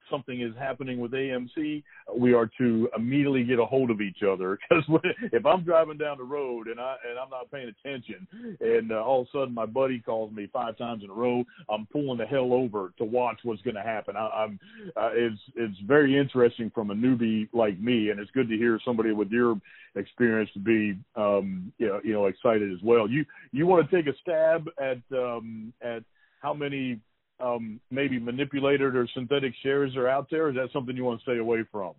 [0.09, 1.83] something is happening with AMC,
[2.15, 4.83] we are to immediately get a hold of each other because
[5.31, 8.27] if I'm driving down the road and I and I'm not paying attention,
[8.59, 11.43] and uh, all of a sudden my buddy calls me five times in a row,
[11.69, 14.15] I'm pulling the hell over to watch what's going to happen.
[14.15, 14.59] I, I'm
[14.95, 18.79] uh, it's it's very interesting from a newbie like me, and it's good to hear
[18.83, 19.59] somebody with your
[19.95, 23.09] experience to be um, you know you know excited as well.
[23.09, 26.03] You you want to take a stab at um, at
[26.41, 26.99] how many
[27.39, 30.49] um, maybe manipulated or synthetic shares are out there?
[30.49, 31.93] Is that something you want to stay away from?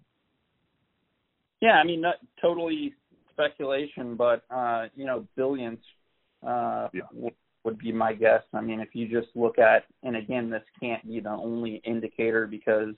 [1.60, 2.94] Yeah, I mean, not totally
[3.32, 5.78] speculation, but uh, you know, billions
[6.46, 7.02] uh, yeah.
[7.14, 7.34] w-
[7.64, 8.42] would be my guess.
[8.54, 12.46] I mean, if you just look at, and again, this can't be the only indicator
[12.46, 12.94] because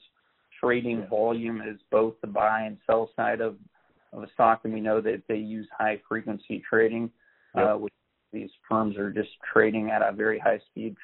[0.60, 1.08] trading yeah.
[1.08, 3.56] volume is both the buy and sell side of
[4.12, 7.10] of a stock, and we know that they use high frequency trading,
[7.56, 7.72] yeah.
[7.72, 7.94] uh, which
[8.32, 10.94] these firms are just trading at a very high speed,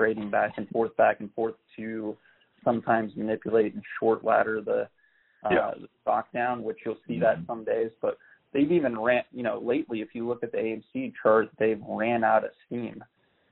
[0.00, 2.16] trading back and forth, back and forth to
[2.64, 4.88] sometimes manipulate and short ladder the,
[5.44, 5.70] uh, yeah.
[5.78, 7.22] the stock down, which you'll see mm-hmm.
[7.22, 7.90] that some days.
[8.00, 8.16] But
[8.54, 12.24] they've even ran, you know, lately, if you look at the AMC chart, they've ran
[12.24, 13.04] out of steam.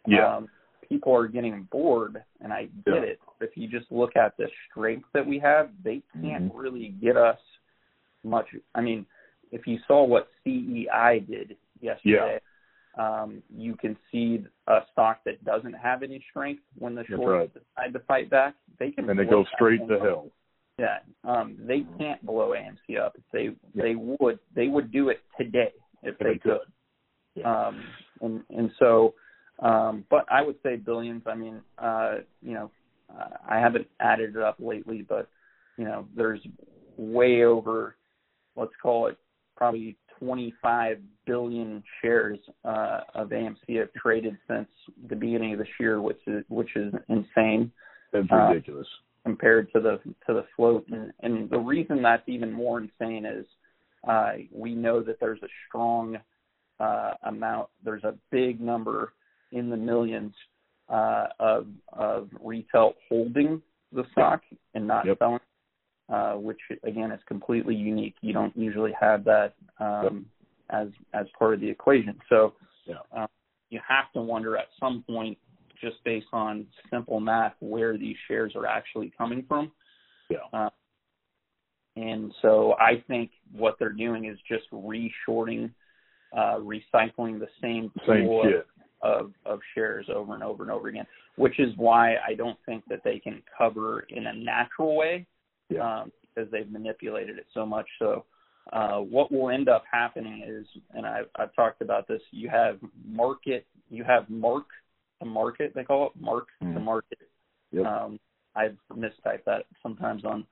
[0.07, 0.37] Yeah.
[0.37, 0.49] Um,
[0.89, 3.01] people are getting bored, and I get yeah.
[3.03, 3.20] it.
[3.43, 6.57] If you just look at the strength that we have, they can't mm-hmm.
[6.57, 7.39] really get us
[8.25, 8.47] much.
[8.75, 9.05] I mean,
[9.53, 12.39] if you saw what CEI did yesterday,
[12.99, 17.55] um, you can see a stock that doesn't have any strength when the shorts right.
[17.55, 18.55] decide to fight back.
[18.79, 20.31] They can and they go straight to hell.
[20.79, 23.16] Yeah, um, they can't blow AMC up.
[23.16, 23.83] If they yeah.
[23.83, 25.73] they would they would do it today
[26.03, 26.59] if they, they could.
[27.35, 27.69] Yeah.
[27.69, 27.85] Um,
[28.20, 29.15] and and so,
[29.61, 31.23] um, but I would say billions.
[31.27, 32.70] I mean, uh, you know,
[33.16, 35.29] uh, I haven't added it up lately, but
[35.77, 36.41] you know, there's
[36.97, 37.97] way over,
[38.57, 39.16] let's call it
[39.57, 44.69] probably 25 billion shares uh, of AMC have traded since
[45.09, 47.70] the beginning of this year, which is which is insane.
[48.12, 50.86] That's uh, ridiculous uh, compared to the to the float.
[50.90, 53.47] And, and the reason that's even more insane is
[54.09, 56.19] uh, we know that there's a strong
[56.81, 59.12] uh, amount, there's a big number
[59.53, 60.32] in the millions
[60.89, 63.62] uh, of of retail holding
[63.93, 64.40] the stock
[64.74, 65.19] and not yep.
[65.19, 65.40] selling
[66.09, 68.14] uh, which again is completely unique.
[68.22, 70.26] You don't usually have that um,
[70.70, 72.18] as as part of the equation.
[72.28, 72.55] So
[72.86, 72.97] yeah.
[73.16, 73.26] uh,
[73.70, 75.39] you have to wonder at some point,
[75.80, 79.70] just based on simple math, where these shares are actually coming from.
[80.30, 80.39] Yeah.
[80.52, 80.70] Uh,
[81.97, 85.70] and so I think what they're doing is just reshorting,
[86.36, 88.62] uh, recycling the same pool same
[89.02, 91.06] of, of, of shares over and over and over again,
[91.36, 95.26] which is why I don't think that they can cover in a natural way
[95.69, 96.01] yeah.
[96.01, 97.86] um, because they've manipulated it so much.
[97.99, 98.24] So
[98.73, 102.78] uh, what will end up happening is, and I've, I've talked about this, you have
[103.07, 104.66] market, you have mark
[105.20, 106.74] to market, they call it mark mm.
[106.74, 107.19] to market.
[107.73, 107.86] Yep.
[107.86, 108.20] Um,
[108.55, 110.45] I've mistyped that sometimes on,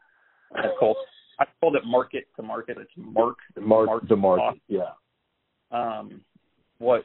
[0.55, 0.97] I called,
[1.39, 2.79] I called it market to market.
[2.81, 4.61] It's mark, mark, mark to market.
[4.69, 4.93] Yeah.
[5.71, 6.21] Um,
[6.79, 7.05] what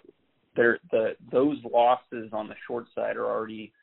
[0.56, 3.74] there, the, those losses on the short side are already,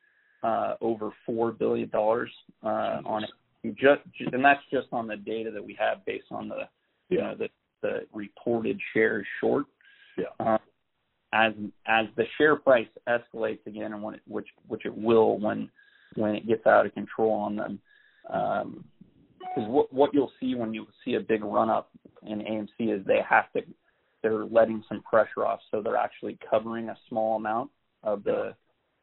[0.43, 3.31] uh, over $4 billion, uh, on it
[3.65, 4.03] just,
[4.33, 6.69] and that's just on the data that we have based on the,
[7.09, 7.49] you know, the,
[7.83, 9.67] the reported shares short.
[10.17, 10.27] Yeah.
[10.45, 10.59] Uh,
[11.33, 11.53] as
[11.87, 15.71] as the share price escalates again, and when it, which which it will when
[16.15, 17.79] when it gets out of control on them,
[18.23, 21.91] because um, what what you'll see when you see a big run up
[22.27, 23.63] in AMC is they have to
[24.23, 27.71] they're letting some pressure off, so they're actually covering a small amount
[28.03, 28.55] of the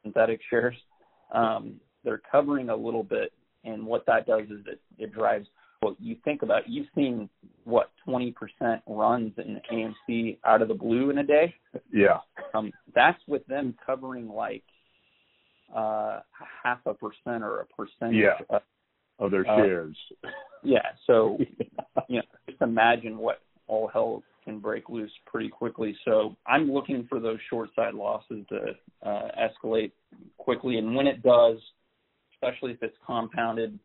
[0.02, 0.76] synthetic shares.
[1.32, 3.32] Um, they're covering a little bit
[3.66, 5.46] and what that does is it, it drives
[5.80, 7.28] what you think about you've seen
[7.64, 8.34] what 20%
[8.86, 11.54] runs in AMC out of the blue in a day.
[11.92, 12.18] Yeah.
[12.54, 14.62] Um, that's with them covering like
[15.74, 16.20] uh
[16.62, 18.38] half a percent or a percentage Yeah.
[18.50, 18.62] of
[19.18, 19.96] Of their Uh, shares.
[20.62, 20.92] yeah.
[21.06, 21.38] So
[22.08, 25.96] you know, just imagine what all hell can break loose pretty quickly.
[26.04, 29.90] So I'm looking for those short side losses to uh, escalate
[30.38, 31.58] quickly, and when it does,
[32.46, 33.78] especially if it's compounded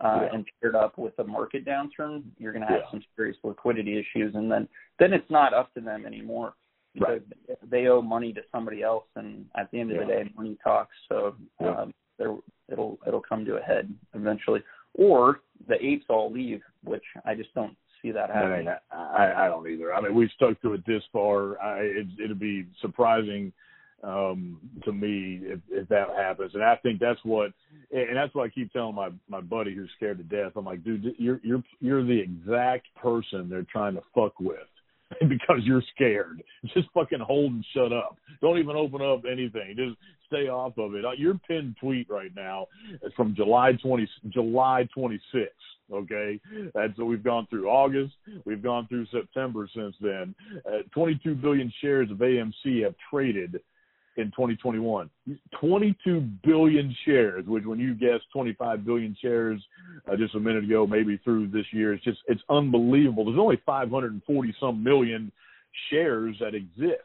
[0.00, 0.34] uh, Yeah.
[0.34, 2.90] and paired up with a market downturn, you're going to have Yeah.
[2.90, 4.68] some serious liquidity issues, and then
[4.98, 6.54] then it's not up to them anymore
[6.94, 7.22] because
[7.62, 10.24] they owe money to somebody else, and at the end of the Yeah.
[10.24, 10.94] day, money talks.
[11.08, 12.36] So um, there
[12.68, 14.62] it'll it'll come to a head eventually,
[14.94, 18.68] or the apes all leave, which I just don't see that happening.
[18.68, 19.94] ain't, I, I don't either.
[19.94, 21.60] I mean, we've stuck to it this far.
[21.60, 23.52] I, it, it'd be surprising
[24.02, 27.52] um, to me if, if that happens, and I think that's what,
[27.92, 30.52] and that's what I keep telling my my buddy who's scared to death.
[30.56, 34.56] I'm like, dude, you're you're you're the exact person they're trying to fuck with.
[35.28, 36.42] Because you're scared,
[36.72, 38.16] just fucking hold and shut up.
[38.40, 39.74] Don't even open up anything.
[39.76, 41.04] Just stay off of it.
[41.18, 42.68] Your pinned tweet right now
[43.02, 45.52] is from July twenty July twenty sixth.
[45.92, 46.40] Okay,
[46.74, 48.14] and so we've gone through August,
[48.46, 50.34] we've gone through September since then.
[50.66, 53.60] Uh, 22 billion shares of AMC have traded
[54.16, 55.08] in 2021.
[55.60, 59.60] 22 billion shares, which when you guessed 25 billion shares
[60.10, 63.24] uh, just a minute ago, maybe through this year, it's just it's unbelievable.
[63.24, 65.32] There's only 540 some million
[65.90, 66.98] shares that exist.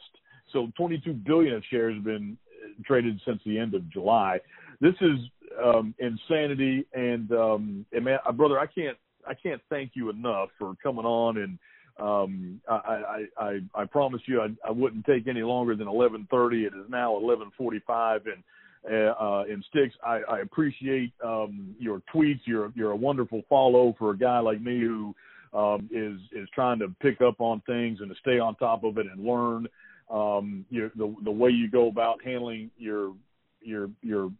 [0.53, 4.39] So 22 billion of shares have been uh, traded since the end of July.
[4.81, 5.17] This is
[5.63, 8.97] um, insanity, and, um, and man, uh, brother, I can't
[9.27, 11.59] I can't thank you enough for coming on and
[11.99, 16.73] um I I I, promised you I, I wouldn't take any longer than 11:30 it
[16.73, 18.43] is now 11:45 and
[18.89, 23.95] uh, uh in sticks I I appreciate um your tweets you're you're a wonderful follow
[23.97, 25.15] for a guy like me who
[25.53, 28.97] um is is trying to pick up on things and to stay on top of
[28.97, 29.67] it and learn
[30.09, 33.13] um your the the way you go about handling your
[33.61, 34.31] your your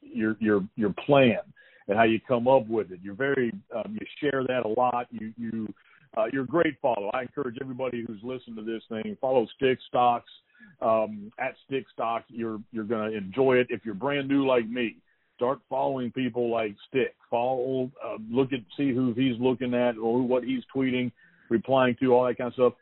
[0.00, 1.40] your your your plan
[1.88, 3.00] and how you come up with it.
[3.02, 5.06] You're very um, you share that a lot.
[5.10, 5.74] You you
[6.16, 7.10] uh, you're a great follow.
[7.14, 10.30] I encourage everybody who's listening to this thing follow Stick Stocks
[10.80, 12.24] um, at Stick Stock.
[12.28, 13.68] You're you're going to enjoy it.
[13.70, 14.96] If you're brand new like me,
[15.36, 17.14] start following people like Stick.
[17.30, 21.12] Follow, uh, look at see who he's looking at or what he's tweeting,
[21.50, 22.72] replying to, all that kind of stuff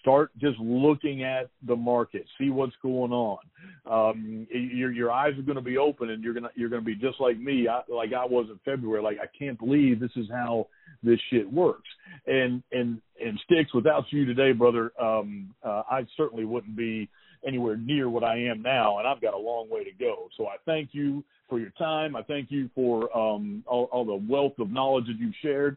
[0.00, 3.38] start just looking at the market, see what's going on.
[3.86, 6.94] Um, your your eyes are going to be open, and you're gonna you're gonna be
[6.94, 9.02] just like me, I, like I was in February.
[9.02, 10.66] Like I can't believe this is how
[11.02, 11.88] this shit works.
[12.26, 14.92] And and and sticks without you today, brother.
[15.00, 17.08] Um, uh, I certainly wouldn't be
[17.46, 20.28] anywhere near what I am now, and I've got a long way to go.
[20.36, 22.16] So I thank you for your time.
[22.16, 25.76] I thank you for um, all, all the wealth of knowledge that you've shared.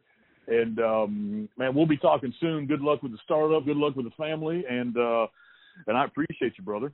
[0.51, 2.67] And um, man, we'll be talking soon.
[2.67, 3.65] Good luck with the startup.
[3.65, 4.63] Good luck with the family.
[4.69, 5.27] And uh,
[5.87, 6.91] and I appreciate you, brother.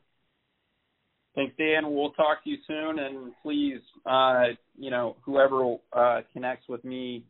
[1.36, 1.94] Thanks, Dan.
[1.94, 7.26] We'll talk to you soon, and please, uh, you know, whoever uh, connects with me,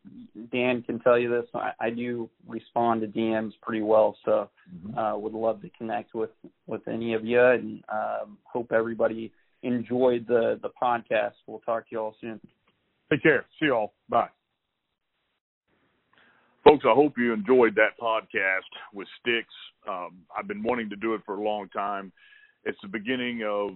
[0.50, 1.46] Dan can tell you this.
[1.54, 4.50] I, I do respond to DMs pretty well, so
[4.98, 6.30] uh, would love to connect with
[6.68, 9.34] with any of you, and um, hope everybody
[9.64, 11.34] enjoyed the the podcast.
[11.46, 12.40] We'll talk to you all soon.
[13.12, 13.46] Take care.
[13.60, 13.92] See y'all.
[14.08, 14.30] Bye.
[16.68, 19.54] Folks, I hope you enjoyed that podcast with Sticks.
[19.88, 22.12] Um, I've been wanting to do it for a long time.
[22.66, 23.70] It's the beginning of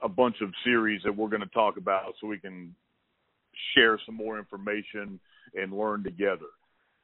[0.00, 2.76] a bunch of series that we're going to talk about so we can
[3.74, 5.18] share some more information
[5.56, 6.46] and learn together.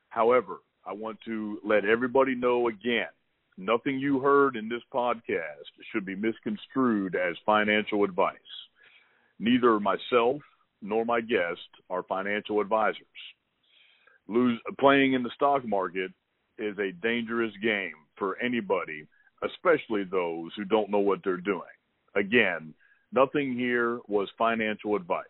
[0.09, 3.11] However, I want to let everybody know again
[3.59, 8.37] nothing you heard in this podcast should be misconstrued as financial advice.
[9.41, 10.43] Neither myself
[10.81, 11.59] nor my guest
[11.91, 13.03] are financial advisors.
[14.29, 16.11] Lose, playing in the stock market
[16.59, 19.07] is a dangerous game for anybody,
[19.43, 21.63] especially those who don't know what they're doing.
[22.15, 22.75] Again,
[23.13, 25.27] nothing here was financial advice.